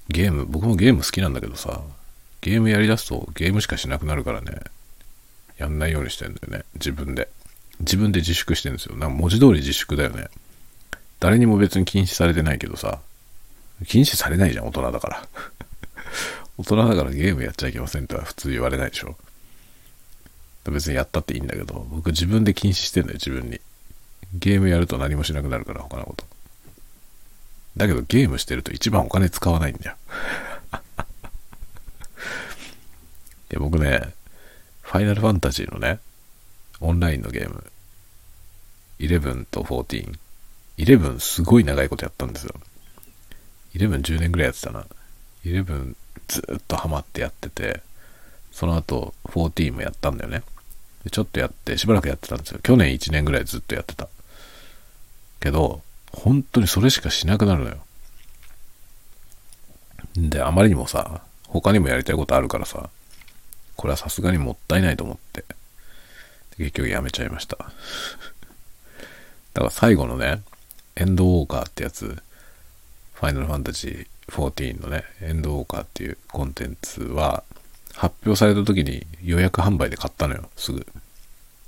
[0.09, 1.81] ゲーム、僕もゲーム好きなんだけどさ、
[2.39, 4.61] ゲームやりだすとゲームしかしなくなるからね、
[5.57, 7.29] やんないようにしてんだよね、自分で。
[7.81, 8.95] 自分で自粛してるんですよ。
[8.95, 10.27] なんか文字通り自粛だよね。
[11.21, 12.99] 誰にも別に禁止されてないけどさ、
[13.87, 15.27] 禁止されないじゃん、大人だから。
[16.57, 19.15] 大人だからゲームやっちゃいけませんとは普通言われないでしょ。
[20.65, 23.61] 別にやったっていいんだけど、僕自分で禁止してんだよ、自分に。
[24.33, 26.25] ゲームやると何もしなくなるから、他のこと。
[27.77, 29.95] だけどゲームしてると一番お金使わないんだよ。
[33.51, 34.15] いや、僕ね、
[34.81, 35.99] ファイナルファンタジーのね、
[36.79, 37.63] オンラインのゲーム、
[38.99, 40.17] 11と14。
[40.77, 42.55] 11すごい長いことやったんですよ。
[43.75, 44.85] 1110年ぐらいやってたな。
[45.45, 45.95] 11
[46.27, 47.81] ずっとハマってやってて、
[48.51, 50.43] その後14もやったんだよね。
[51.03, 52.59] でちょっとやって、しばらくやってたんですよ。
[52.61, 54.07] 去年1年ぐらいずっとやってた。
[55.39, 55.81] けど、
[56.11, 57.77] 本当にそれしかしなくなるのよ。
[60.15, 62.89] で、あまりにもさ、他にもやりたいことあるからさ、
[63.75, 65.43] これはさすがにもったいないと思って、
[66.57, 67.57] 結局やめちゃいました。
[69.53, 70.41] だから最後のね、
[71.01, 77.43] エンドウォーカーってやつ、ファイナルファンタジー14のね、エンドウォーカーっていうコンテンツは、
[77.95, 80.85] 発表された時に予約販売で買ったのよ、すぐ。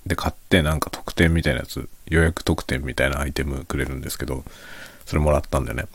[0.05, 4.43] で、買ってなんか特典みたいなやつ、予約特典みたいなアイテムくれるんですけど、
[5.07, 5.87] それもらったんだよね。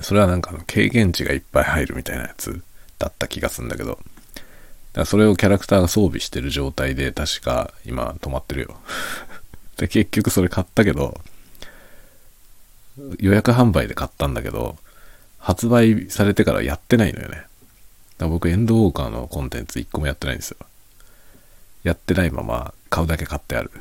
[0.00, 2.62] それはなんかあの経験値がいっぱい入るみたいなやつ
[3.00, 4.00] だった気がするんだけど、だか
[5.00, 8.76] らそれをキャラクターが装備してる状態で確か今止まってるよ。
[9.76, 11.20] で、結局それ買ったけど、
[13.18, 14.76] 予約販売で買ったんだけど、
[15.38, 17.36] 発売されてからやってないのよね。
[17.36, 17.48] だか
[18.18, 20.58] ら僕エンドウォーカーのコンテンツ1個もやってないんですよ。
[21.82, 23.70] やってないまま買うだけ買ってある。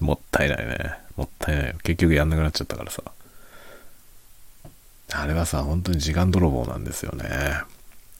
[0.00, 0.98] もったいないね。
[1.16, 1.76] もったいない。
[1.82, 3.02] 結局やんなくなっちゃったからさ。
[5.14, 7.26] あれはさ、本当に時間泥棒なんですよね。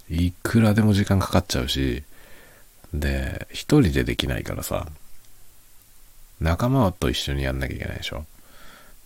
[0.08, 2.04] いくらでも時間かかっちゃうし、
[2.94, 4.86] で、一人でできないからさ、
[6.42, 8.18] 仲間と一緒にやんなきゃいけないでしょ。
[8.18, 8.24] っ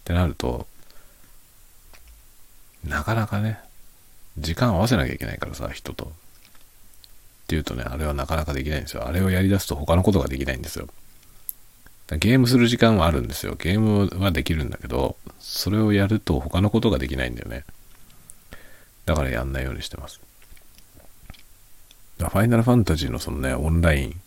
[0.04, 0.66] てなると、
[2.84, 3.58] なかなかね、
[4.38, 6.06] 時間合わせなきゃいけないからさ、人と。
[6.06, 6.08] っ
[7.48, 9.06] ていうとね、あれはなかなかできないんですよ。
[9.06, 10.88] あれをやり出すと他のことができないんですよ。
[12.18, 13.56] ゲームする時間はあるんですよ。
[13.58, 17.64] ゲームはできるんだけど、それをやると他のことができないんだよね。
[19.04, 20.20] だからやんないようにしてます。
[22.18, 24.20] ファイナルファンタジーのそのね、オンライン。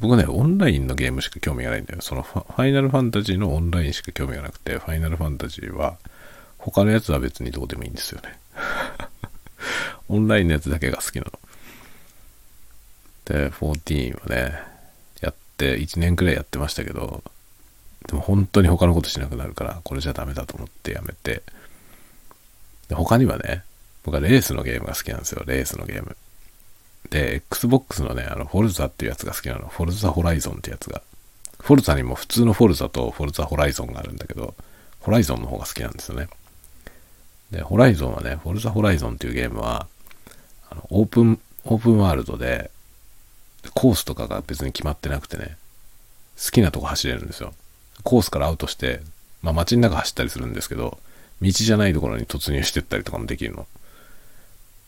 [0.00, 2.00] 僕ね、オンラインのゲームしか興味がないんだよ。
[2.00, 5.98] そのファイナルファンタジーのオンラインしか興味がなくて、ファイナルファンタジーは
[6.56, 8.38] 他のやつは別にどうでもいいんですよね。
[10.08, 11.38] オンラインのやつだけが好きなの。
[13.26, 14.58] で、14はね、
[15.20, 17.22] やって1年くらいやってましたけど、
[18.06, 21.42] でも本当に他のことしなくなるから、これじゃダメだと思ってやめて、
[22.88, 23.64] で他にはね、
[24.02, 26.16] 僕はレースのゲームが好きなんですよ、レースのゲーム。
[27.08, 29.68] で、Xbox のね、あの、フォルザっていうやつが好きなの。
[29.68, 31.02] フォルザホライゾンってやつが。
[31.60, 34.54] フォルザにも普通のフォルザとフォルザホライゾンがあるんだけど、
[35.00, 36.28] ホライゾンの方が好きなんですよね。
[37.50, 39.86] で、ホライゾンはね、フォルザホライゾンっていうゲームは、
[40.70, 42.70] あのオープン、オープンワールドで、
[43.74, 45.56] コースとかが別に決まってなくてね、
[46.42, 47.52] 好きなとこ走れるんですよ。
[48.02, 49.00] コースからアウトして、
[49.42, 50.98] まあ街の中走ったりするんですけど、
[51.42, 53.66] 道じゃないところに突入してったりとかもできるの。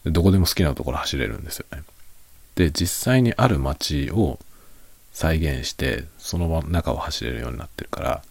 [0.07, 1.83] どこでも好きなところ走れるんですよね。
[2.55, 4.39] で、実際にある街を
[5.13, 8.23] 再現して、その中を走れるようになってるから、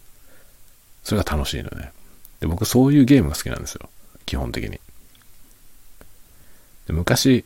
[1.02, 1.92] それが楽しいのね。
[2.40, 3.88] で、僕そういうゲームが好きなんですよ。
[4.26, 4.80] 基本的に。
[6.86, 7.44] で昔、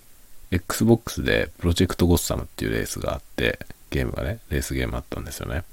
[0.51, 3.59] Xbox でプロジェクトゴッサムっていうレースがあって、
[3.91, 5.65] ゲームがね、レースゲームあったんですよね。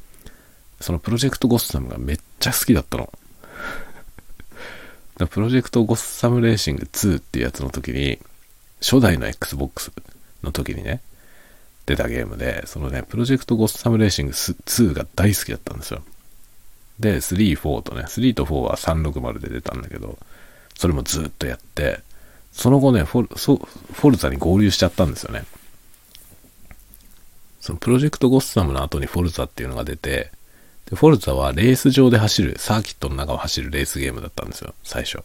[0.81, 3.11] そのプロジェクトゴッサムがめっちゃ好きだったの。
[5.29, 8.19] プロジェクトゴッサムレーシング2っていうやつの時に、
[8.81, 9.91] 初代の Xbox
[10.43, 11.01] の時にね、
[11.85, 16.01] 出たゲームで、そのね、プロジェクトゴッサムレーシング2が大好きだったんですよ。
[16.99, 20.17] で、3、4とね、3と4は360で出たんだけど、
[20.75, 21.99] それもずっとやって、
[22.51, 25.43] その後ねフォル、フォルザに合流しちゃったんですよね。
[27.59, 30.31] そのプロジェクトゴッサムの後にフォルザっていうのが出て、
[30.89, 35.23] で、フォルザはレース上で走る、サーキットの中を走るレースゲームだったんですよ、最初。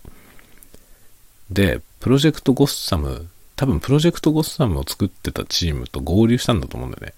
[1.51, 3.29] で、プロジェクトゴッサム、
[3.59, 7.13] 多分プロジェクトゴッサムを作ってたチームと合流したんだと思うんだよね。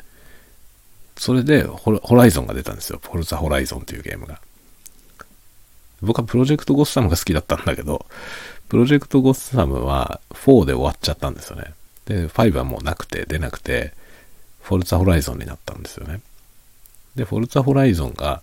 [1.18, 2.98] それでホライゾンが出たんですよ。
[3.02, 4.40] フォルザホライゾンっていうゲームが。
[6.00, 8.06] 僕はプロジェクトゴッサムが好きだったんだけど、
[8.70, 11.74] プロジェクトゴッサムは4で終わっちゃったんですよね。
[12.06, 13.92] で、5はもうなくて、出なくて、
[14.62, 16.22] フォルツァホライゾンになったんですよね。
[17.16, 18.40] で、フォルツァホライゾンが、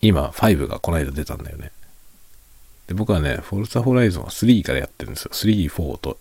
[0.00, 1.70] 今、5がこの間出たんだよね。
[2.92, 5.30] で、僕はね、フォルツァホライゾンは3からやってるんですよ。
[5.32, 6.18] 3、4と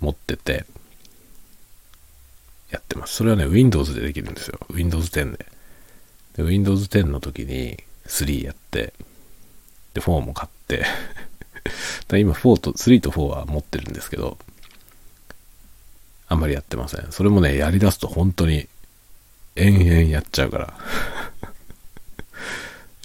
[0.00, 0.66] 持ってて。
[2.70, 3.14] やってます。
[3.14, 4.58] それはね、Windows でできるんですよ。
[4.70, 5.46] Windows 10で。
[6.36, 8.92] で Windows 10の時に3やって、
[9.94, 10.84] で、4も買って
[12.08, 14.36] だ今4と、3と4は持ってるんですけど、
[16.26, 17.06] あんまりやってません。
[17.12, 18.68] それもね、やりだすと本当に
[19.54, 20.74] 延々やっちゃうから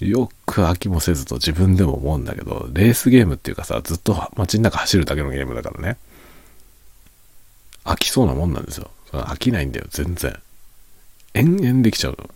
[0.08, 5.96] よく飽きもせずと自分でも思うんだけど、レースゲームっていうかさ、ずっと街の中走るだけのゲームだからね。
[7.84, 8.90] 飽きそうなもんなんですよ。
[9.12, 10.38] 飽きないんだよ、全然。
[11.34, 12.30] 延々できちゃうの。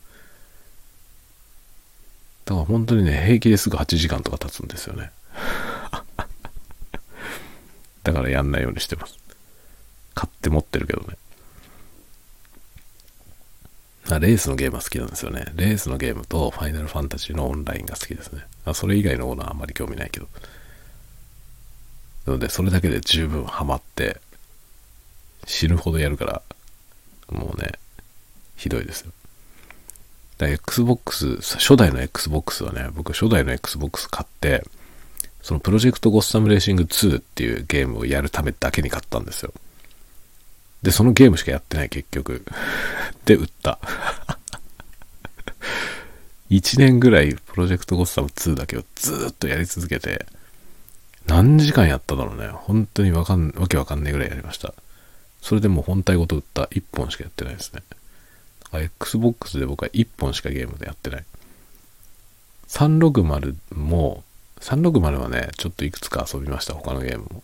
[2.45, 5.11] だから本当にね、平気ですぐ8時間とか経つんですよね。
[8.05, 9.19] だからやんないようにしてます。
[10.15, 11.17] 買って持ってるけどね。
[14.09, 15.45] レースのゲームは好きなんですよね。
[15.55, 18.43] レースのゲームとファイナルファンタジーのオンラインが好きですね。
[18.73, 20.29] それ以外のものはあんまり興味ないけど。
[22.27, 24.21] なので、それだけで十分ハマって、
[25.47, 26.43] 死ぬほどやるから、
[27.31, 27.73] もうね、
[28.57, 29.13] ひどいですよ。
[30.39, 34.65] だ Xbox、初代の Xbox はね、僕初代の Xbox 買って、
[35.43, 39.53] そのプロジェクトゴッサムレーシング2っていうゲームをやるためだけに買ったんですよ。
[40.83, 42.45] で、そのゲームしかやってない結局。
[43.25, 43.79] で、売った。
[46.51, 50.27] 1年ぐらいプロジェクトゴッサム2だけをずっとやり続けて、
[51.27, 52.49] 何時間やっただろうね。
[52.49, 54.73] 本当にわかん、わけわかんないぐらいやりました。
[55.43, 57.83] それでもう本体ごと売った1本しかやってないですね。
[58.73, 61.25] Xbox で僕は1本しかゲームでやってない。
[62.69, 64.25] 360も、
[64.61, 67.43] 360はね、ちょっといくつか遊びました、他のゲームも。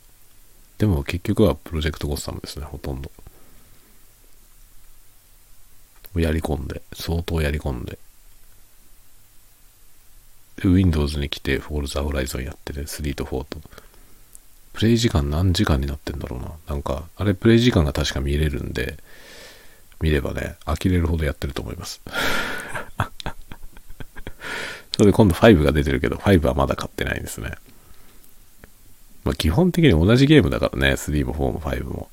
[0.78, 3.10] でも結局はプロジェクトゴッサムですね、ほとんど。
[6.20, 7.98] やり込んで、相当やり込んで。
[10.56, 13.60] で、Windows に来て、フォールザホライゾンやってね、3と4と。
[14.72, 16.52] プレイ時間何時間になってんだろうな。
[16.68, 18.96] なんか、あれプレイ時間が確か見れるんで、
[20.00, 22.00] 見ればね、呆れるほどやってると思います。
[24.92, 27.52] それで今度5が出てるけど、5はまだ買ってないんですね。
[29.24, 32.08] まあ基本的に同じゲームだからね、3も4も5も。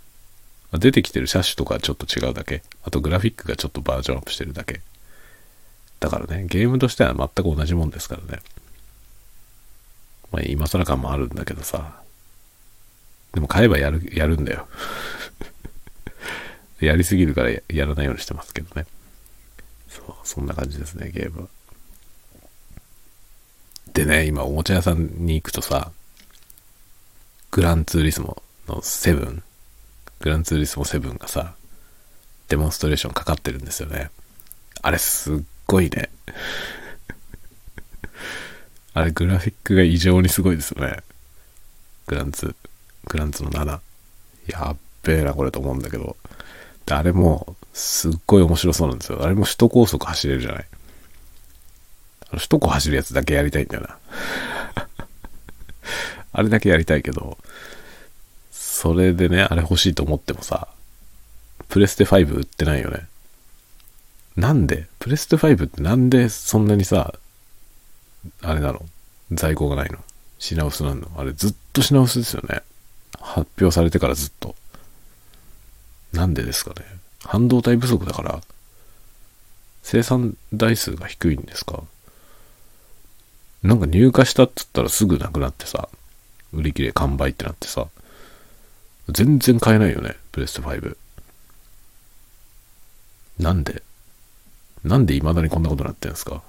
[0.71, 2.63] まあ出てきてる車種とかちょっと違うだけ。
[2.83, 4.81] あとグラフィックがちょっとバージョンアップしてるだけ。
[5.99, 8.41] だからね、ゲームとしては全く同じもんですからね。
[10.31, 12.01] まあ今更感もあるんだけどさ。
[13.33, 14.67] でも買えばやる、やるんだよ。
[16.79, 18.87] やりすぎるからやらないようにしてますけどね。
[19.87, 21.47] そう、そんな感じですね、ゲームは。
[23.93, 25.91] でね、今おもちゃ屋さんに行くとさ、
[27.51, 29.41] グランツーリスモの7、
[30.21, 31.55] グランツーリスモ7がさ、
[32.47, 34.11] デモンストレーションかかってるんですよね。
[34.81, 36.09] あれすっごいね。
[38.93, 40.97] あれグラフィックが異常にすごいですよね。
[42.05, 42.55] グランツー、
[43.07, 43.79] グランツの7。
[44.47, 46.15] やっべえなこれと思うんだけど。
[46.85, 49.23] で、あれもすっごい面白そうなんですよ。
[49.23, 50.65] あれも首都高速走れるじゃない。
[52.29, 53.97] あの首都高走るやつだけやりたいんだよな。
[56.33, 57.37] あれだけやりたいけど、
[58.81, 60.67] それでね、あれ欲しいと思ってもさ、
[61.69, 63.05] プレステ5売ってないよね。
[64.35, 64.87] なんで？
[64.97, 67.13] プレステ5ってなんでそんなにさ、
[68.41, 68.83] あれなの？
[69.31, 69.99] 在庫がないの？
[70.39, 71.07] 品薄なの？
[71.15, 72.63] あれずっと品薄ですよね。
[73.19, 74.55] 発表されてからずっと。
[76.11, 76.77] なんでですかね？
[77.23, 78.41] 半導体不足だから
[79.83, 81.83] 生産台数が低いんですか？
[83.61, 85.87] なんか入荷したっつったらすぐなくなってさ、
[86.51, 87.85] 売り切れ完売ってなってさ、
[89.09, 90.97] 全然買えないよね、プレステ5。
[93.39, 93.81] なんで？
[94.83, 96.41] なんで未だにこんなことになってんすか？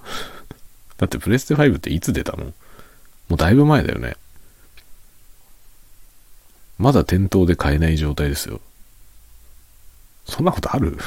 [0.97, 2.45] だってプレステ5っていつ出たの？
[2.45, 2.53] も
[3.31, 4.15] うだいぶ前だよね。
[6.77, 8.59] まだ店頭で買えない状態ですよ。
[10.25, 10.97] そんなことある？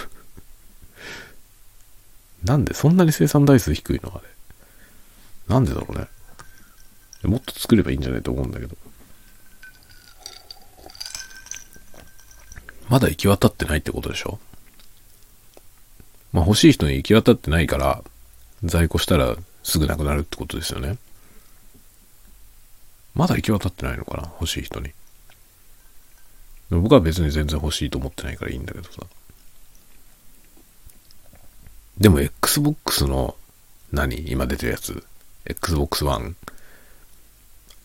[2.44, 2.74] なんで？
[2.74, 4.12] そんなに生産台数低いの？
[4.14, 4.28] あれ。
[5.49, 6.09] なんでだろうね。
[7.22, 8.76] もっと作ればいいんじゃないと思うんだけど。
[12.89, 14.39] まだ行き渡ってないってことでしょ？
[16.32, 18.03] まあ欲しい人に行き渡ってないから、
[18.62, 20.97] 在庫したらすぐなくなるってことですよね。
[23.14, 24.22] まだ行き渡ってないのかな？
[24.41, 24.91] 欲しい人に。
[26.70, 29.03] 僕は別に全然欲しいと思ってないからいいんだけどさ。
[31.99, 33.37] でも Xbox の
[33.93, 34.30] 何？
[34.30, 35.03] 今出てるやつ
[35.47, 36.37] Xbox One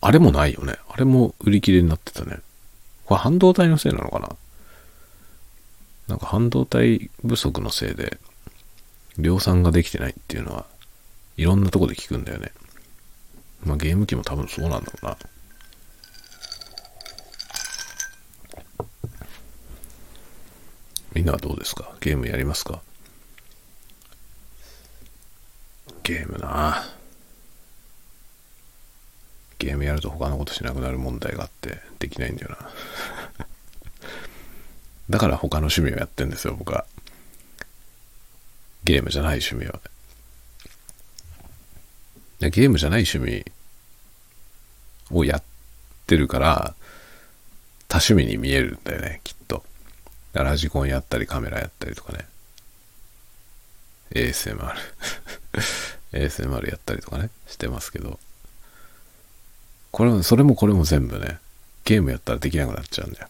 [0.00, 0.74] あれもないよね。
[0.88, 2.38] あれも売り切れになってたね。
[3.04, 4.28] これ半導体のせいなのかな？
[6.08, 8.18] なんか半導体不足のせいで
[9.18, 10.66] 量産ができてないっていうのは
[11.36, 12.52] いろんなとこで聞くんだよね。
[13.64, 15.16] まあゲーム機も多分そうなんだろうな。
[21.14, 21.94] みんなはどうですか？
[22.00, 22.82] ゲームやりますか？
[26.02, 26.82] ゲームな
[29.58, 32.70] ゲームやると他のことしなくなる問題があってできないんだよな
[35.10, 36.84] だから他の趣味をやってんですよ僕は。
[38.84, 39.80] ゲームじゃない趣味は
[42.40, 43.44] ゲームじゃない趣味
[45.12, 45.42] をやっ
[46.06, 46.74] てるから
[47.86, 49.62] 多趣味に見えるんだよねきっと。
[50.32, 52.26] ラジコンやったりカメラやったりとかね。
[54.12, 54.74] ASMR
[56.12, 58.18] ASMR やったりとかねしてますけど。
[59.90, 61.38] これもそれもこれも全部ね
[61.84, 63.28] ゲームやったらできなくなっちゃうんだよ。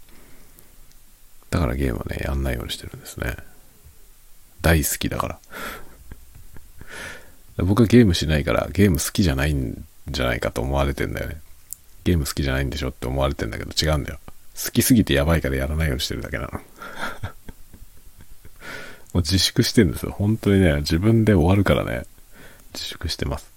[1.53, 3.37] だからゲームはねやんないようにしてるんですね
[4.63, 5.39] 大好きだから
[7.65, 11.41] 僕はゲームしないからゲーム好きじゃないんじゃないかと思われてんだよね
[12.05, 14.19] ゲーム好きじゃないんでしょって思われてんだけど違うんだよ
[14.65, 16.51] 好きすぎてやばいからやらないようにしてるだけなの
[19.13, 20.13] もう自粛してんですよ。
[20.13, 22.07] 本当にね、自分で終わるからね、
[22.73, 23.53] 自粛してます。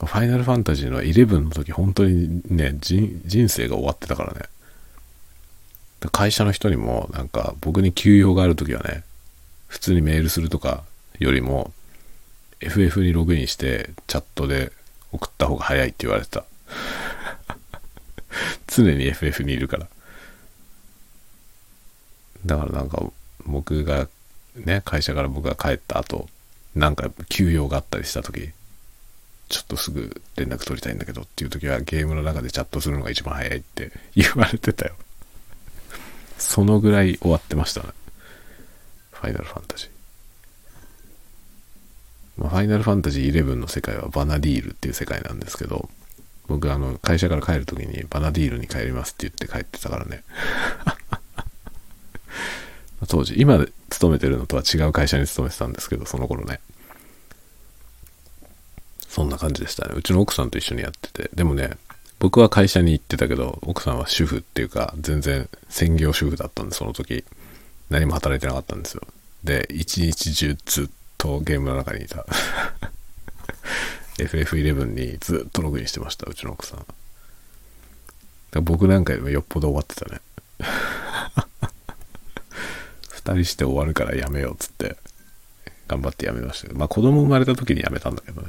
[0.00, 4.46] ファイナルファンタジーの11の時、本当にね、人生が終わってたからね。
[6.12, 9.02] 会社の人にも、なんか、僕に休養がある時はね、
[9.66, 10.84] 普通にメールするとか
[11.18, 11.72] よりも、
[12.60, 14.72] FF にログインしてチャットで
[15.12, 16.44] 送った方が早いって言われてた。
[18.66, 19.88] 常に FF にいるから。
[22.46, 23.02] だからなんか
[23.44, 24.08] 僕が
[24.54, 26.28] ね、会社から僕が帰った後、
[26.74, 28.50] なんか休養があったりした時、
[29.48, 34.94] ちょっとすぐ連絡取りたいんだけどっていう時はゲームの中でチャットするのが一番早いって言われてたよ。
[36.38, 37.88] そのぐらい終わってましたね。
[39.12, 39.88] ファイナルファンタジー。
[42.38, 45.90] まあ、ファイナルファンタジー11の世界はバナディールっていう世界なんですけど、
[46.46, 50.22] 僕あの会社から帰る時にバナディールに帰りますって言って帰ってたからね。
[53.08, 56.60] 当時、今勤めてるのとは違う会社に勤めてたんですけど、その頃ね。
[59.08, 59.94] そんな感じでしたね。
[59.96, 61.30] うちの奥さんと一緒にやってて。
[61.34, 61.76] でもね、
[62.18, 67.24] 僕は会社に行ってたけど、奥さんは主婦っていうか、全然専業主婦だったんで、その時。
[67.90, 69.02] 何も働いてなかったんですよ。
[69.44, 72.26] で、一日中ずっとゲームの中にいた。
[74.18, 76.84] FF11 にずっとログインしてました、うちの奥さん。
[78.62, 80.20] 僕なんかよりもよっぽど終わってたね。
[83.28, 84.96] 2人して終わるからやめようっつって
[85.86, 88.48] 頑張ってやめましたまあ子供生まれた時にやめたんだけどね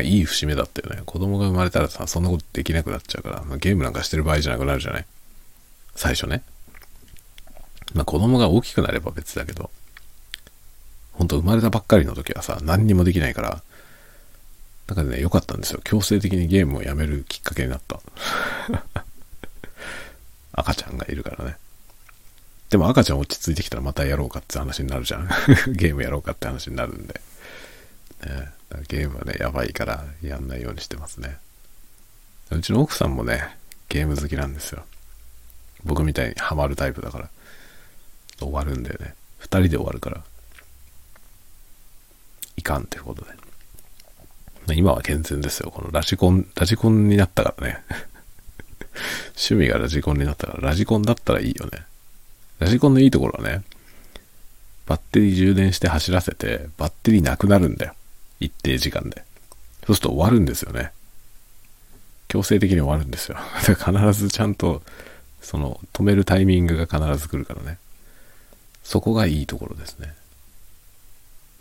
[0.00, 5.06] いい節目だったよね子供が生まれたらさそんなことできなくなっちゃうから、まあ、ゲームなんかしてる場合じゃなくなるじゃない？
[5.94, 6.42] 最初ね
[7.92, 9.70] まあ子供が大きくなれば別だけど
[11.12, 13.62] ほんと生まれたばっかりの時はさ何にもできないから
[14.86, 18.00] だからね良かったんですよ強制的にゲームをやめるきっかけになった
[20.52, 21.56] 赤ちゃんがいるからね。
[22.68, 25.28] でも赤ちゃん落ち着いてきたらまたやろうかって話になるじゃん。
[25.72, 27.20] ゲームやろうかって話になるんで。
[28.26, 28.48] ね、
[28.88, 31.38] ゲームはね、やばいからやんないようにしてますね。
[32.50, 33.56] うちの奥さんもね、
[33.88, 34.84] ゲーム好きなんですよ。
[35.84, 37.30] 僕みたいにハマるタイプだから。
[38.38, 39.14] 終わるんだよね。
[39.38, 40.22] 二人で終わるから。
[42.56, 43.30] いかんっていうことで。
[44.76, 45.70] 今は健全ですよ。
[45.70, 47.82] このラジコン、ラジコンになったからね。
[49.34, 51.84] 趣味がラジコンになったから、ラジコンだったらいいよね。
[52.58, 53.64] ラジコンのいいところはね、
[54.86, 57.94] バッテリー充電して走らせて、バッテリーなくなるんだよ。
[58.44, 59.24] 一定時間で。
[59.86, 60.92] そうすると終わるんですよね。
[62.28, 63.38] 強制的に終わるんですよ。
[63.66, 64.82] だから必ずちゃんと、
[65.40, 67.78] その、止めるタイミングが必ず来るからね。
[68.84, 70.14] そこがいいところですね。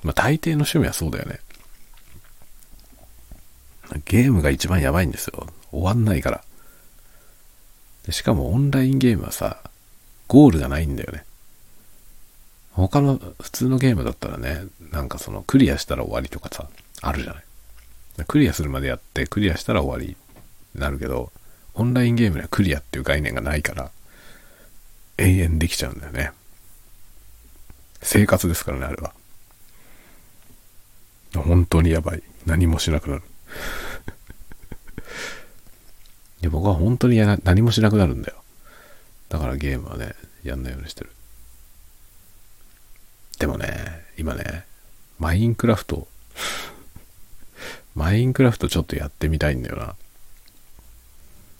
[0.04, 1.40] まあ大抵の趣味はそうだよね。
[4.06, 5.48] ゲームが一番やばいんですよ。
[5.72, 6.44] 終わんないから。
[8.12, 9.62] しかもオンラインゲームはさ、
[10.28, 11.26] ゴールがないんだよね。
[12.74, 16.68] 他の普通のゲームだったらね、なんかそのクリアしたら終わりとかさ、
[17.02, 17.44] あるじゃない。
[18.28, 20.16] クリアするまでやってクリアしたら終わり
[20.76, 21.32] になるけど、
[21.74, 23.92] オンラインゲームにはクリアっていう概念がないから、
[25.18, 26.32] 永遠できちゃうんだよね。
[28.02, 29.14] 生活ですからね、あれは。
[31.36, 32.24] 本当にやばい。
[32.46, 33.22] 何もしなくなる。
[36.42, 38.44] で、僕は本当にや何もしなくなるんだよ。
[39.30, 41.12] だからゲームはね、やんないようにしてる。
[43.42, 44.66] でもね、今ね、
[45.18, 46.08] マインクラフト、
[47.96, 49.96] マインクラフトちょっとやってみたいんだよな。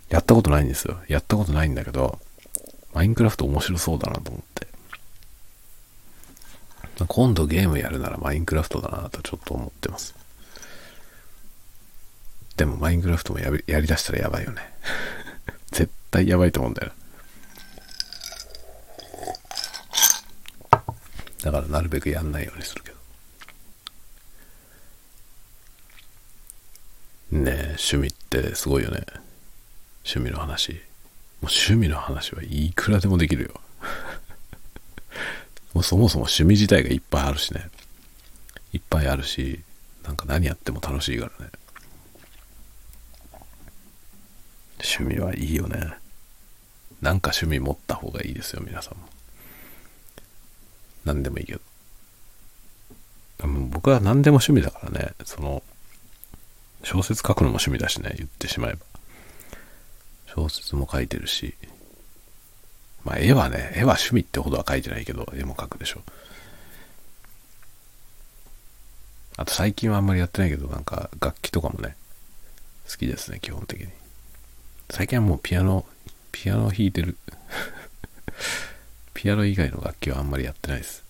[0.10, 1.00] やったことないんですよ。
[1.08, 2.20] やったことないんだけど、
[2.94, 4.68] マインクラフト面白そうだなと思って。
[7.08, 10.14] 今度ゲームやるならマインクラフトだなとちょっと思ってます。
[12.58, 14.62] でもマインクラフトもややりだしたらやばいよね。
[15.72, 16.92] 絶対やばいと思うんだよ
[21.44, 23.02] だからなるべくやんないようにするけど。
[27.32, 29.04] ねえ、趣味ってすごいよね。
[30.04, 30.74] 趣味の話。
[30.74, 30.80] もう
[31.46, 33.62] 趣味の話はいくらでもできるよ。
[35.74, 37.70] もうそもそも趣味自体がいっぱいあるしね。
[38.74, 39.62] いっぱいあるし、
[40.04, 41.52] なんか何やっても楽しいからね。
[44.84, 45.94] 趣味はいいよね。
[47.02, 49.11] なんか趣味持った方がいいですよ、皆さんも。
[51.06, 51.62] 何でもいいけど。
[53.70, 55.64] 僕は何でも趣味だからね、その、
[56.84, 58.80] 小説書くのも趣味だしね、言ってしまえば。
[60.28, 61.56] 小説も書いてるし、
[63.04, 66.02] まあ絵はね、絵は趣味ってほどは書いてないけど、絵も描くでしょ。
[69.38, 71.96] あと最近はあんまりやってないけど、なんか楽器とかもね、
[72.90, 73.88] 好きですね、基本的に。
[74.90, 75.86] 最近はもうピアノ、
[76.32, 77.18] ピアノ弾いてる。
[79.22, 81.04] ピアノ以外の楽器はあんまりやってないです。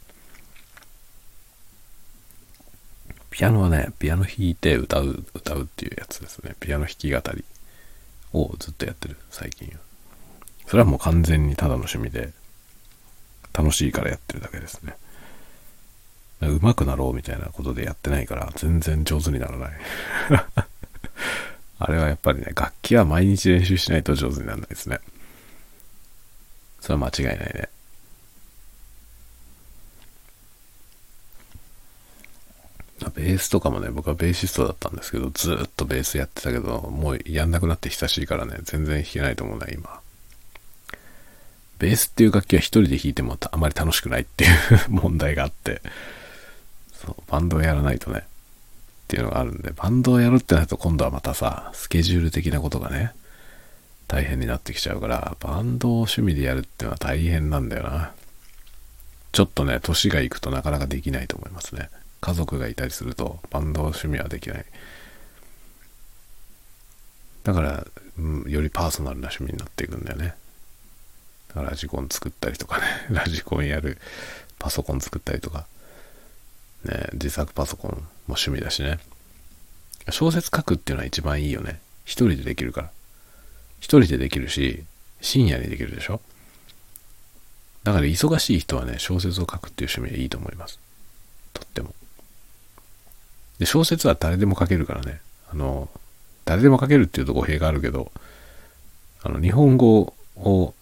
[3.30, 6.54] ピアノはね、ピアノ弾いて歌う、歌うっていうやつですね。
[6.60, 7.46] ピアノ弾き語り
[8.34, 9.76] をずっとやってる、最近は。
[10.68, 12.34] それはもう完全にただの趣味で、
[13.54, 14.98] 楽しいからやってるだけですね。
[16.42, 19.72] 上手くなろうみたいなことでやってないから、全然上手にならない
[21.80, 25.00] あれはやっぱりね、楽器は毎日練習しないと上手にならないですね。
[26.82, 27.70] それは間違いないね。
[33.10, 40.00] ベースとかもね、僕はベーシストだったんですけど、ずっとベースやってたけど、もうやんなくなって久しいからね、全然弾けないと思うね、今。
[41.80, 44.52] ベースっていう楽器は一人で弾いてもあまり楽しくないっていう
[44.90, 45.82] 問題があって、
[46.94, 48.24] そう、バンドをやらないとね、っ
[49.08, 53.14] ていうのがあるんで、バンドをやるってなると今度はまたさ、スケジュール的なことがね、
[54.08, 58.12] 大変になってきちゃうから、バンドを趣味でやるっていうのは大変なんだよな。
[59.32, 61.90] ちょっとね、年がいくとなかなかできないと思いますね。
[62.22, 64.66] 家族がいたりするとバンド趣味はできない。
[67.44, 67.88] だから、
[68.20, 70.36] うん、よりパーソナルな趣味になっていくんだよね。
[71.56, 73.98] ラジコン作ったりとかね、 ラジコンやる
[74.60, 75.66] パソコン作ったりとか、
[76.86, 79.00] ね、自作パソコンも趣味だしね。
[80.10, 81.82] 小説書くっていうのは一番いいよね。
[82.06, 82.92] 一人でできるから。
[83.80, 84.84] 一人でできるし、
[85.22, 86.22] 深夜にできるでしょ
[87.84, 90.80] だから忙しい人はね、小説を書くっていう趣味はいいと思います。
[91.54, 91.94] とっても。
[93.62, 95.22] で、小説は誰でも書けるからね。
[95.54, 95.88] あの、
[96.46, 98.12] 誰でも書けるっていうと語弊があるけど、
[99.22, 100.74] あの、日本語を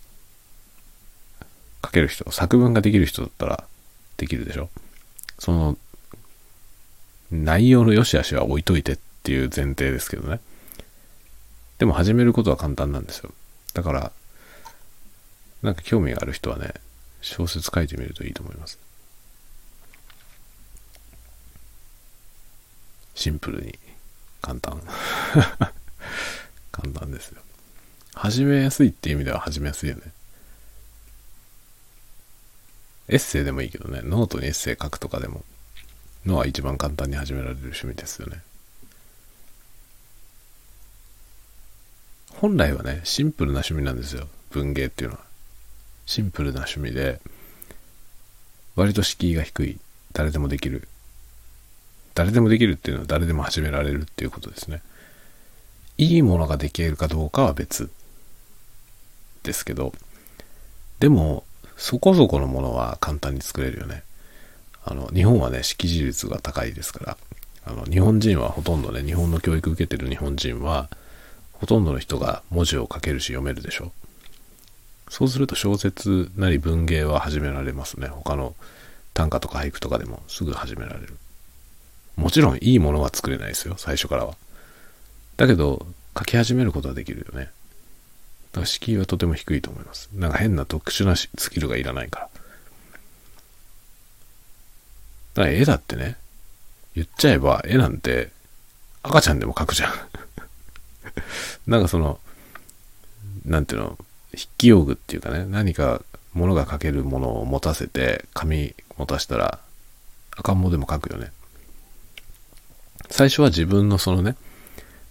[1.83, 3.65] 書ける人、作文ができる人だったら
[4.15, 4.69] できるでしょ
[5.39, 5.77] その、
[7.31, 10.39] 内容の良し悪しは置いといてっていう前提ですけどね。
[11.79, 13.31] でも始めることは簡単なんですよ。
[13.73, 14.11] だから、
[15.63, 16.75] なんか興味がある人はね、
[17.19, 18.79] 小説書いてみるといいと思います。
[23.19, 23.77] シンプルに
[24.41, 24.81] 簡単。
[26.71, 27.41] 簡単ですよ。
[28.13, 30.03] 始めやすいっていう意味では始めやすいよね。
[33.09, 35.43] エッセイでもいいけどね、ノートにエッセイ書くとかでも、
[36.25, 38.41] のは一番簡単に始められる趣味ですよね。
[42.29, 44.29] 本来はね、シンプルな趣味なんですよ。
[44.51, 45.25] 文芸っていうのは。
[46.05, 47.19] シンプルな趣味で、
[48.77, 49.79] 割と敷居が低い。
[50.13, 50.87] 誰でもできる
[52.19, 54.81] 誰でもできるっていうのは誰でも始められるっていうことですね。
[55.97, 57.89] いいものができるかどうかは別
[59.43, 59.93] ですけど、
[60.99, 61.45] でも、
[61.77, 64.03] そこそこのものは簡単に作れるよね。
[64.83, 67.17] あの、日本はね、識字率が高いですから、
[67.63, 70.89] あの、日本人はほとんどね、日本の教育受けてる日本人は、
[71.53, 73.93] ほとんどの人が文字を書けるし読めるでしょ。
[75.07, 78.07] そうすると小説なり文芸は始められますね。
[78.07, 78.55] 他の
[79.13, 81.17] 短歌とか俳句とかでもすぐ始められる。
[82.19, 84.35] もちろんいいものは作れないですよ、最初からは。
[85.37, 87.49] だけど、書き始めることはできるよね。
[88.51, 90.09] だから敷居はとても低いと思います。
[90.13, 92.29] なんか変な特殊なスキルがいらないから。
[95.35, 96.17] だから絵だってね、
[96.93, 98.31] 言っちゃえば絵なんて
[99.01, 99.93] 赤ちゃんでも描くじゃん。
[101.67, 102.19] なんかその、
[103.45, 103.97] なんていうの、
[104.31, 106.01] 筆記用具っていうかね、何か
[106.33, 109.59] 物が描けるものを持たせて、紙持たしたら、
[110.35, 111.31] 赤ん坊でも描くよね。
[113.09, 114.35] 最初は自分のそのね、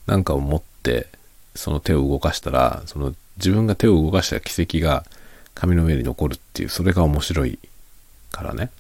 [0.06, 1.08] なんかを持って、
[1.54, 5.04] その手を動かしたら、その自分が手を動かした軌跡が
[5.54, 7.58] 紙の上に残るっていう、それが面白い
[8.30, 8.70] からね、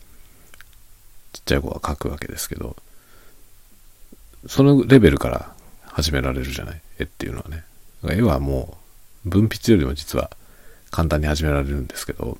[1.32, 2.76] ちっちゃい子は描くわけですけど、
[4.46, 5.52] そのレベルから
[5.84, 7.64] 始められるじゃない、絵っていうのはね。
[8.08, 8.78] 絵はも
[9.26, 10.30] う、文筆よりも実は
[10.90, 12.38] 簡単に始められるんですけど、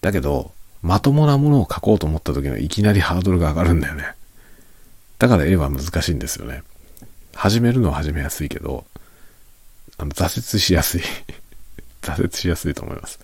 [0.00, 0.52] だけど、
[0.82, 4.14] まともなものを書こうと思った時のいきなりハードルが上がるんだよね。
[5.18, 6.62] だから絵は難しいんですよね。
[7.34, 8.84] 始めるのは始めやすいけど、
[9.98, 11.02] あの、挫折しやすい。
[12.02, 13.18] 挫折しやすいと思います。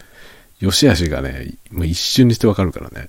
[0.60, 3.08] 良し悪しがね、もう一瞬にしてわかるからね。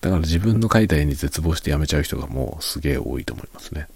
[0.00, 3.80] だから自分の描いた絵に絶望してやめちゃう人がもうすげえ多いと思いますね。
[3.82, 3.88] だか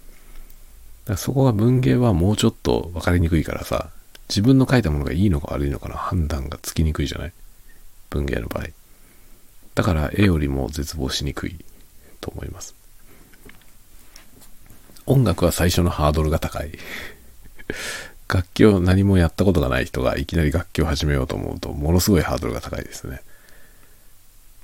[1.13, 3.89] らそこが文芸はもうちょっと分かりにくいからさ、
[4.29, 7.33] 自分の描いたものがいいのか悪いのかの判断がつきにくいじゃない？
[8.09, 8.67] 文芸の場合。
[9.75, 11.57] だから絵よりも絶望しにくい
[12.21, 12.73] と思います。
[15.05, 16.71] 音楽は最初のハードルが高い。
[18.27, 23.21] 楽器を何もやったことがない人がいきなり楽器を始めようと思うと、ものすごいハードルが高いですね。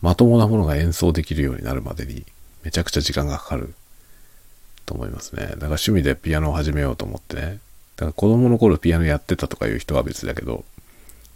[0.02, 2.26] まともなものが演奏できるようになるまでに、
[2.64, 3.74] めちゃくちゃ時間がかかる
[4.86, 5.44] と思いますね。
[5.44, 7.60] だから趣味でピアノを始めようと思ってね。
[7.96, 10.66] だから子供の頃ピアノやってたとかいう人は別だけど、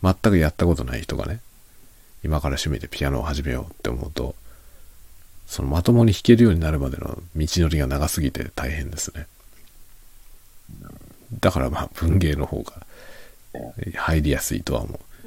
[0.02, 1.42] 全くやったことない人がね、
[2.24, 4.36] 今から趣味でピアノを始めようって思うと、
[5.48, 9.28] そのまともに弾けるようになるまでの道のりが長すぎて大変ですね。
[11.40, 12.86] だからまあ文芸の方が
[13.96, 15.26] 入りやすいとは思う。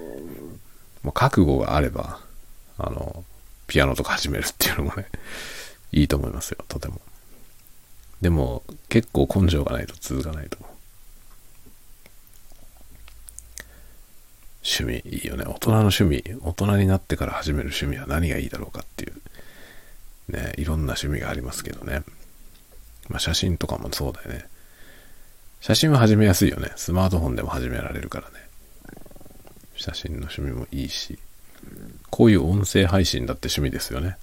[1.02, 2.20] もう覚悟があれば、
[2.76, 3.24] あの、
[3.66, 5.06] ピアノとか始めるっていうのもね、
[5.92, 7.00] いいと思いますよ、とても。
[8.20, 10.70] でも、結構根性がないと続かないと思う。
[14.64, 15.44] 趣味いいよね。
[15.46, 19.20] 大人の趣味、大人になってから始める趣味は何がいいだろうかっていう。
[20.28, 22.02] ね、いろんな趣味がありますけどね。
[23.08, 24.46] まあ写真とかもそうだよね。
[25.60, 26.70] 写真は始めやすいよね。
[26.76, 28.34] スマートフォンでも始められるからね。
[29.76, 31.18] 写真の趣味もいいし。
[32.10, 34.16] こういう音声配信だって趣味ですよね。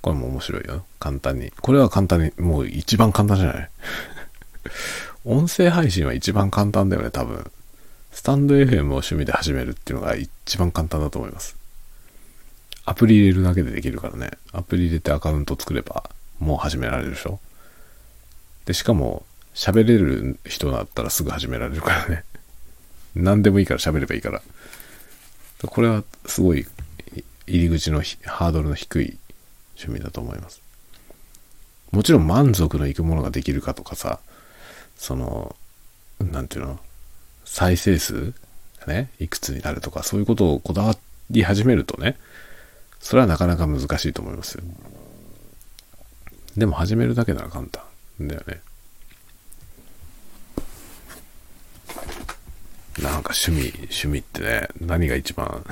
[0.00, 0.84] これも面白いよ。
[0.98, 1.52] 簡単に。
[1.60, 3.70] これは簡単に、もう一番簡単じゃない？
[5.24, 7.50] 音声配信は一番簡単だよね、多分。
[8.10, 11.56] スタンド FM を趣味で始めるっていうのが一番簡単だと思います。
[12.84, 14.30] アプリ入れるだけでできるからね。
[14.52, 17.38] アプリ入れてアカウント作れば、もう始められるでしょ
[18.64, 19.24] で、しかも、
[19.54, 22.24] 喋れる人だったらすぐ始められるからね。
[23.14, 24.42] 何でもいいから喋ればいいから。
[25.66, 26.66] これはすごい
[27.46, 29.18] 入り口のハードルの低い
[29.76, 30.60] 趣味だと思います。
[31.92, 34.18] もちろん満足のいくものができるかとかさ、
[34.96, 35.54] その、
[36.18, 36.80] なんていうの？
[37.44, 38.32] 再生数
[38.80, 40.96] がね、いくつになるとか、そういうことをこだわ
[41.30, 42.16] り始めるとね、
[43.02, 44.62] それはなかなか難しいと思いますよ。
[46.56, 47.82] でも始めるだけなら簡単
[48.28, 48.60] だよね。
[53.02, 55.64] なんか趣味、趣味ってね、何が一番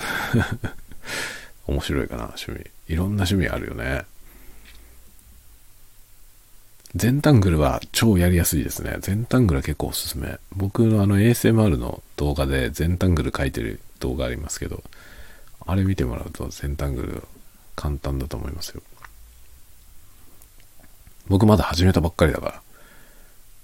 [1.69, 2.67] 面白いかな、趣味。
[2.89, 4.05] いろんな趣味あるよね。
[6.97, 8.97] 全タングルは超やりやすいですね。
[9.01, 10.41] 全タングルは結構おすすめ。
[10.57, 14.83] 僕のあの ASMR の動画で全タングル書いてる動画ありますけど、
[15.71, 17.23] あれ見てもらうと全タングル
[17.77, 18.83] 簡単だと思いますよ。
[21.29, 22.63] 僕まだ始めたばっかりだから。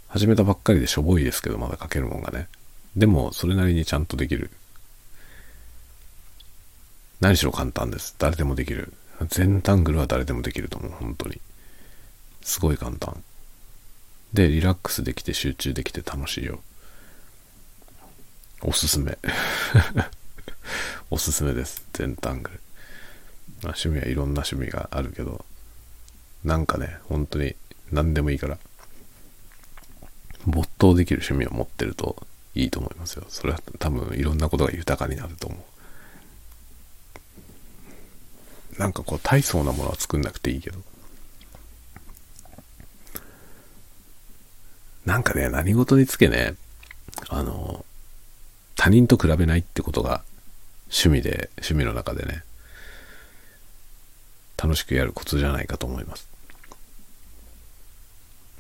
[0.06, 2.46] 始めたばっかりでしょぼいですけど、まだ書けるもんがね。
[2.94, 4.52] でも、それなりにちゃんとできる。
[7.20, 8.14] 何しろ簡単です。
[8.18, 8.92] 誰でもできる。
[9.28, 10.92] 全タングルは誰でもできると思う。
[10.92, 11.40] 本当に。
[12.40, 13.20] すごい簡単。
[14.32, 16.60] で、リラックスできて集中できて楽しいよ。
[18.62, 19.18] おすすめ。
[21.10, 21.84] おすすめです。
[21.92, 22.60] 全タングル。
[23.62, 25.44] まあ、趣味はいろんな趣味があるけど、
[26.44, 27.54] なんかね、本当に
[27.90, 28.58] 何でもいいから、
[30.46, 33.24] 没頭できる趣味を持ってるといいと思いますよ。
[33.28, 35.60] それは多分いろんなことが豊かになると思う。
[38.78, 40.78] なんかこう大層なものは作んなくていいけど。
[45.04, 46.54] なんかね、何事につけね、
[47.28, 47.84] あの、
[48.74, 50.22] 他人と比べないってことが
[50.88, 52.42] 趣味で、趣味の中でね、
[54.56, 56.28] 楽しくやるコツじゃないかと思います。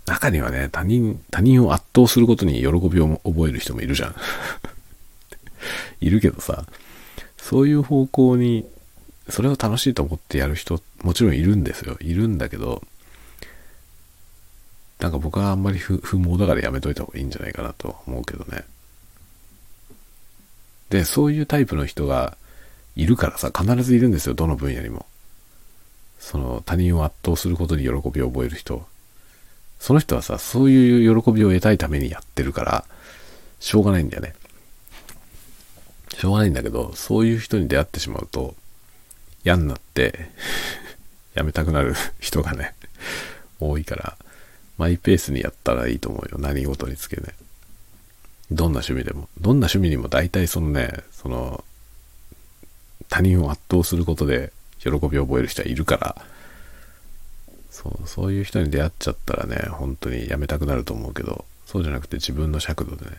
[0.06, 4.14] 中にはね、他人、他人を圧倒することに喜びを覚える人もいるじゃん。
[6.00, 6.64] いるけどさ、
[7.36, 8.66] そういう方向に、
[9.28, 11.96] それを楽しいと思ってやる人、もちろんいるんですよ。
[12.00, 12.82] いるんだけど、
[15.00, 18.64] なんか僕はあんまり不毛だからやめといた方がいいんじゃないかなと思うけどね。
[20.90, 22.36] で、そういうタイプの人が
[22.94, 25.06] いるからさ、必ずいるんですよ、どの分野にも。
[26.18, 28.86] その他人を圧倒することに喜びを覚える人。
[29.78, 32.84] その人はさ、そういう喜びを得たいためにやってるから、
[33.60, 34.34] しょうがないんだよね。
[36.16, 38.54] しょうがないんだけど、そういう人に出会ってしまうと、
[39.44, 40.30] 嫌になって
[41.34, 42.74] やめたくなる 人がね、
[43.60, 44.16] 多いから、
[44.78, 46.38] マイペースにやったらいいと思うよ。
[46.38, 47.34] 何事につけね。
[48.50, 49.28] どんな趣味でも。
[49.40, 51.64] どんな趣味にも大体そのね、その、
[53.08, 56.16] 他人を圧倒することで喜びを覚える人はいるから、
[57.70, 63.18] そう、そういう人に出会っちゃったらね、本当にやめたくなると思うけど、そうじゃなくて自分の尺度でね、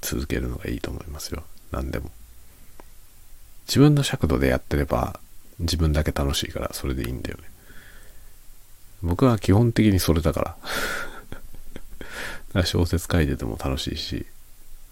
[0.00, 1.42] 続けるのがいいと思いますよ。
[1.70, 2.10] 何でも。
[3.66, 5.18] 自分の尺度でやってれば、
[5.58, 7.44] 自分だけ楽しいから、それでいいんだよね。
[9.02, 10.50] 僕は基本的にそれだから。
[10.50, 10.58] か
[12.60, 14.26] ら小説書いてても楽しいし、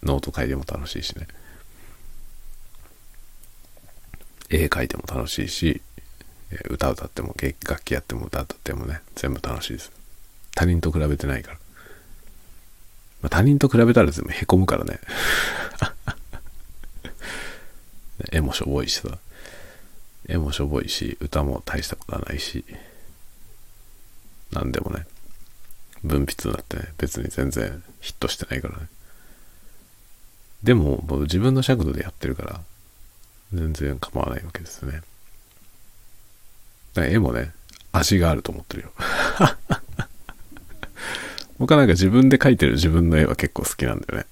[0.03, 1.27] ノート書いても楽しいしね。
[4.49, 5.81] 絵描いても楽しいし、
[6.69, 7.35] 歌歌っても、
[7.67, 9.91] 楽器やっても歌歌ってもね、全部楽しいです。
[10.55, 11.57] 他人と比べてないから。
[13.21, 14.99] まあ、他人と比べたら全部へこむからね。
[18.31, 19.17] 絵もしょぼいしさ。
[20.27, 22.63] 絵もしょぼいし、歌も大したことはないし、
[24.51, 25.05] なんでもね、
[26.03, 28.87] 文筆だってね、別に全然ヒットしてないからね。
[30.63, 32.61] でも、も自分の尺度でやってるから、
[33.53, 35.01] 全然構わないわけですね。
[36.95, 37.51] 絵もね、
[37.91, 38.91] 味があると思ってるよ。
[41.59, 44.25] 僕はなんか自分で描いてる自分の絵は結構好きなんだよね。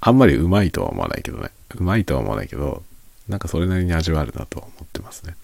[0.00, 1.50] あんまりうまいとは思わないけどね。
[1.76, 2.82] うまいとは思わないけど、
[3.28, 5.36] なんかそれなりに味はあるなと思ってますね。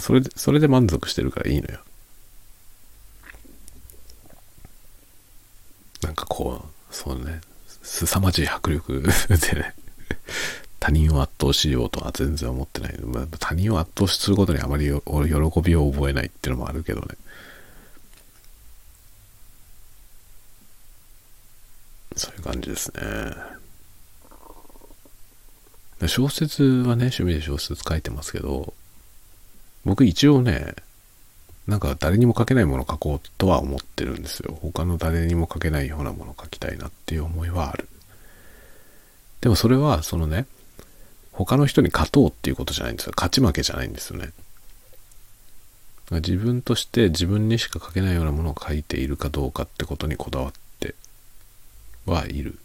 [0.00, 1.80] それで、それで満足してるからいいのよ。
[6.02, 7.40] なんかこう、そうね、
[7.82, 9.74] 凄まじい迫力 でね、
[10.78, 12.98] 他人を圧倒しようとは全然思ってない。
[13.00, 17.06] まあ、他人を圧倒することにあまり喜びを覚えないっていうのもあるけどね。
[22.14, 23.62] そういう感じですね。
[26.08, 28.74] 小説はね、趣味で小説書いてますけど、
[29.84, 30.74] 僕一応ね、
[31.66, 34.58] なんか誰にも書けないものを書こうとは思ってるんですよ。
[34.60, 37.88] 他の誰にも書けないようなものを書きたいなっていう思いはある。
[39.40, 40.46] でもそれは、そのね、
[41.32, 43.12] 他の人に勝とうっていうことじゃないんですよ。
[43.16, 44.30] 勝ち負けじゃないんですよね。
[46.10, 50.94] 自分として自分にしか書けないようなものを書いているかどうかってことにこだわって
[52.04, 52.58] はいる。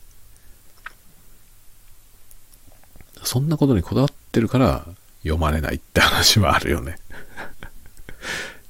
[3.24, 4.86] そんなことにこだわってるから
[5.22, 6.98] 読まれないって話はあるよね。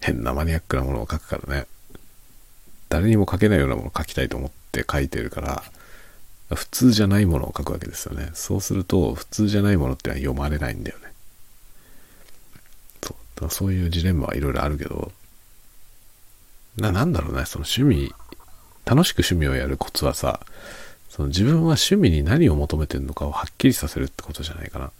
[0.07, 1.67] 変なマニアックなものを書くからね。
[2.87, 5.63] 誰にも書けないようなものを書きたいと思って書いてるから、
[6.55, 8.31] 普通じゃないものを書くわけですよね。
[8.33, 11.11] そうすると、普通じゃないものってのは読まれないんだよね。
[13.03, 13.49] そう。
[13.49, 15.11] そういうジレンマはいろいろあるけど、
[16.77, 18.13] な、なんだろうね、その趣味、
[18.85, 20.39] 楽しく趣味をやるコツはさ、
[21.09, 24.91] その自分は趣味に何を求めてるのかをはっきりさせるってことじゃないかな。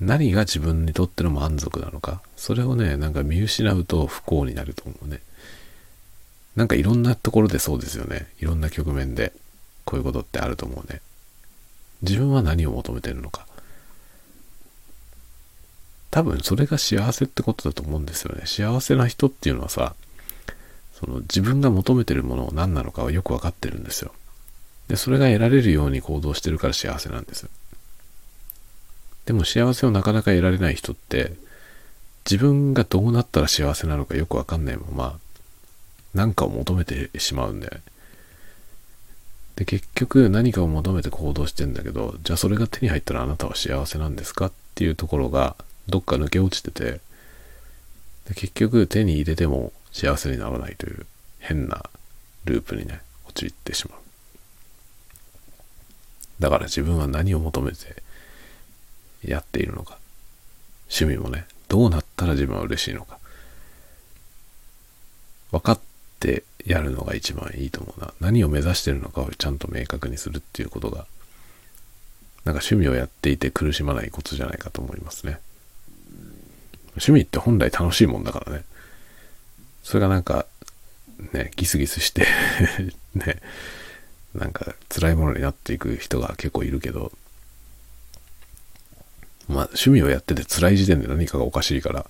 [0.00, 2.22] 何が自分にとっての満足なのか。
[2.36, 5.20] それをね、なんか見失うと不幸になると思うね。
[6.56, 8.28] なんかいろんなところでそうですよね。
[8.40, 9.32] いろんな局面で
[9.84, 11.00] こういうことってあると思うね。
[12.02, 13.46] 自分は何を求めてるのか。
[16.10, 18.42] 多分それが幸せってことだと思うんですよね。
[18.46, 19.94] 幸せな人っていうのはさ、
[20.94, 24.12] その自分が求めてるものを何なのかはよくわかってるんですよ。
[24.88, 27.50] で、それが得られるように行動してるから幸せなんですよ。
[29.28, 31.34] でも幸せをなかなか得られない人って、
[32.24, 35.18] 自分がどうなったら幸せなのかよくわかんないまま、
[36.14, 37.82] 何かを求めてしまうんだよね。
[39.56, 44.46] で、結局何かを求めて行動してんだけど、じゃあそれが手に入ったらあなたは幸せなんですか？
[44.46, 45.56] っていうところが、
[45.90, 47.00] どっか抜け落ちてて、
[48.28, 51.04] で結局手に入れても幸せにならないという
[51.38, 51.84] 変な
[52.46, 53.98] ループにね、陥ってしまう。
[56.40, 58.02] だから自分は何を求めて
[59.24, 59.98] やっているのか。
[60.90, 63.18] 趣味もね、どうなったら自分は嬉しいのか。
[65.50, 65.80] 分かっ
[66.20, 68.12] てやるのが一番いいと思うな。
[68.20, 71.06] 何を目指してるのかをちゃんと明確にするっていうことが、
[72.44, 75.38] なんか趣味をやっていて苦しまないことじゃないかと思いますね。
[76.92, 78.64] 趣味って本来楽しいもんだからね。
[79.82, 80.46] それがなんか、
[81.32, 82.26] ね、ギスギスして
[83.14, 83.40] ね、
[84.34, 87.12] なんか辛いものになっていく人が結構いるけど、
[89.48, 92.06] まあ趣味をやってて辛い時点で何かがおかしいから、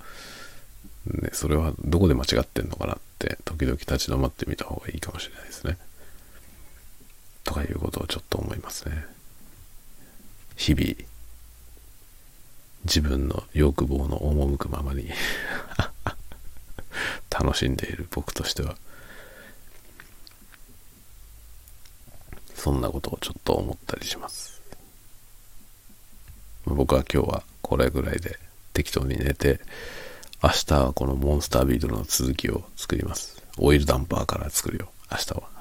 [1.06, 5.78] ね、それはどこで間違ってんのかなって時々立ち止まってみた方がいいかもしれないですね。
[7.44, 9.04] とかいうことをちょっと思いますね。
[10.56, 10.94] 日々、
[12.84, 15.08] 自分の欲望の赴くままに
[17.30, 18.76] 楽しんでいる僕としては、
[22.54, 24.57] そんなことをちょっと思ったりします。
[26.74, 28.38] 僕は今日はこれぐらいで
[28.72, 29.60] 適当に寝て、
[30.42, 33.42] 明日はこのモンスタービートの続きを作ります。
[33.58, 34.88] オイルダンパーから作るよ。
[35.10, 35.42] 明日は。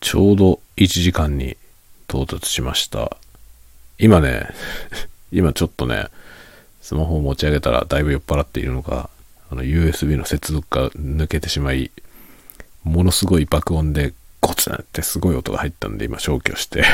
[0.00, 1.56] ちょうど1時間に
[2.08, 3.16] 到達しました。
[3.98, 4.48] 今ね、
[5.32, 6.08] 今ちょっとね、
[6.82, 9.08] スマホを持ち上げたらだいぶ酔っ払っているのか、
[9.50, 11.90] あの USB の接続が抜けてしまい、
[12.84, 14.12] ものすごい爆音で
[14.42, 16.84] ゴツンってすごい音が入ったんで今消去して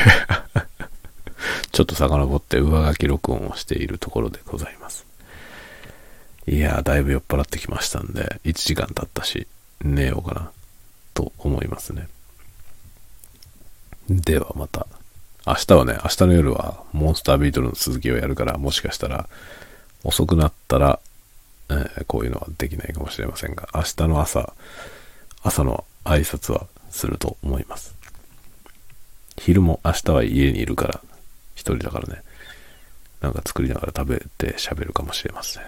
[1.73, 5.07] ちょっと遡って上書き録音をしているところでございます。
[6.47, 9.47] いやー、だいぶ酔っ払ってきましたんで、1時間経ったし、
[9.83, 10.51] 寝ようかな、
[11.15, 12.09] と思いますね。
[14.09, 14.87] ではまた。
[15.47, 19.29] 明日はね、明日の夜はモンスタービートルの続きをやるから、もしかしたら
[20.05, 21.01] 遅くなったら、
[21.69, 24.55] えーこういうのはできないかもしれませんが、明日の朝、
[25.43, 26.67] 朝の挨拶は
[26.99, 27.95] すると思います。
[29.37, 31.01] 昼も明日は家にいるから、
[31.55, 32.23] 一人だからね、
[33.21, 35.63] なんか作りながら食べて喋るかもしれません。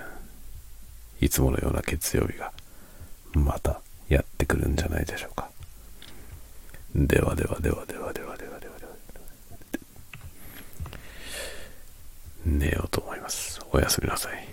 [1.21, 2.53] いつものような月曜日が、
[3.33, 5.49] またやってくるんじゃないでしょうか。
[6.95, 8.91] ではではではではではではではでは
[12.45, 13.61] 寝ようと思います。
[13.73, 14.49] おやすみなさい。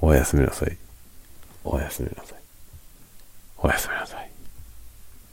[0.00, 0.76] おやすみなさい。
[1.64, 2.38] おやすみなさい。
[3.58, 4.31] おやすみなさい。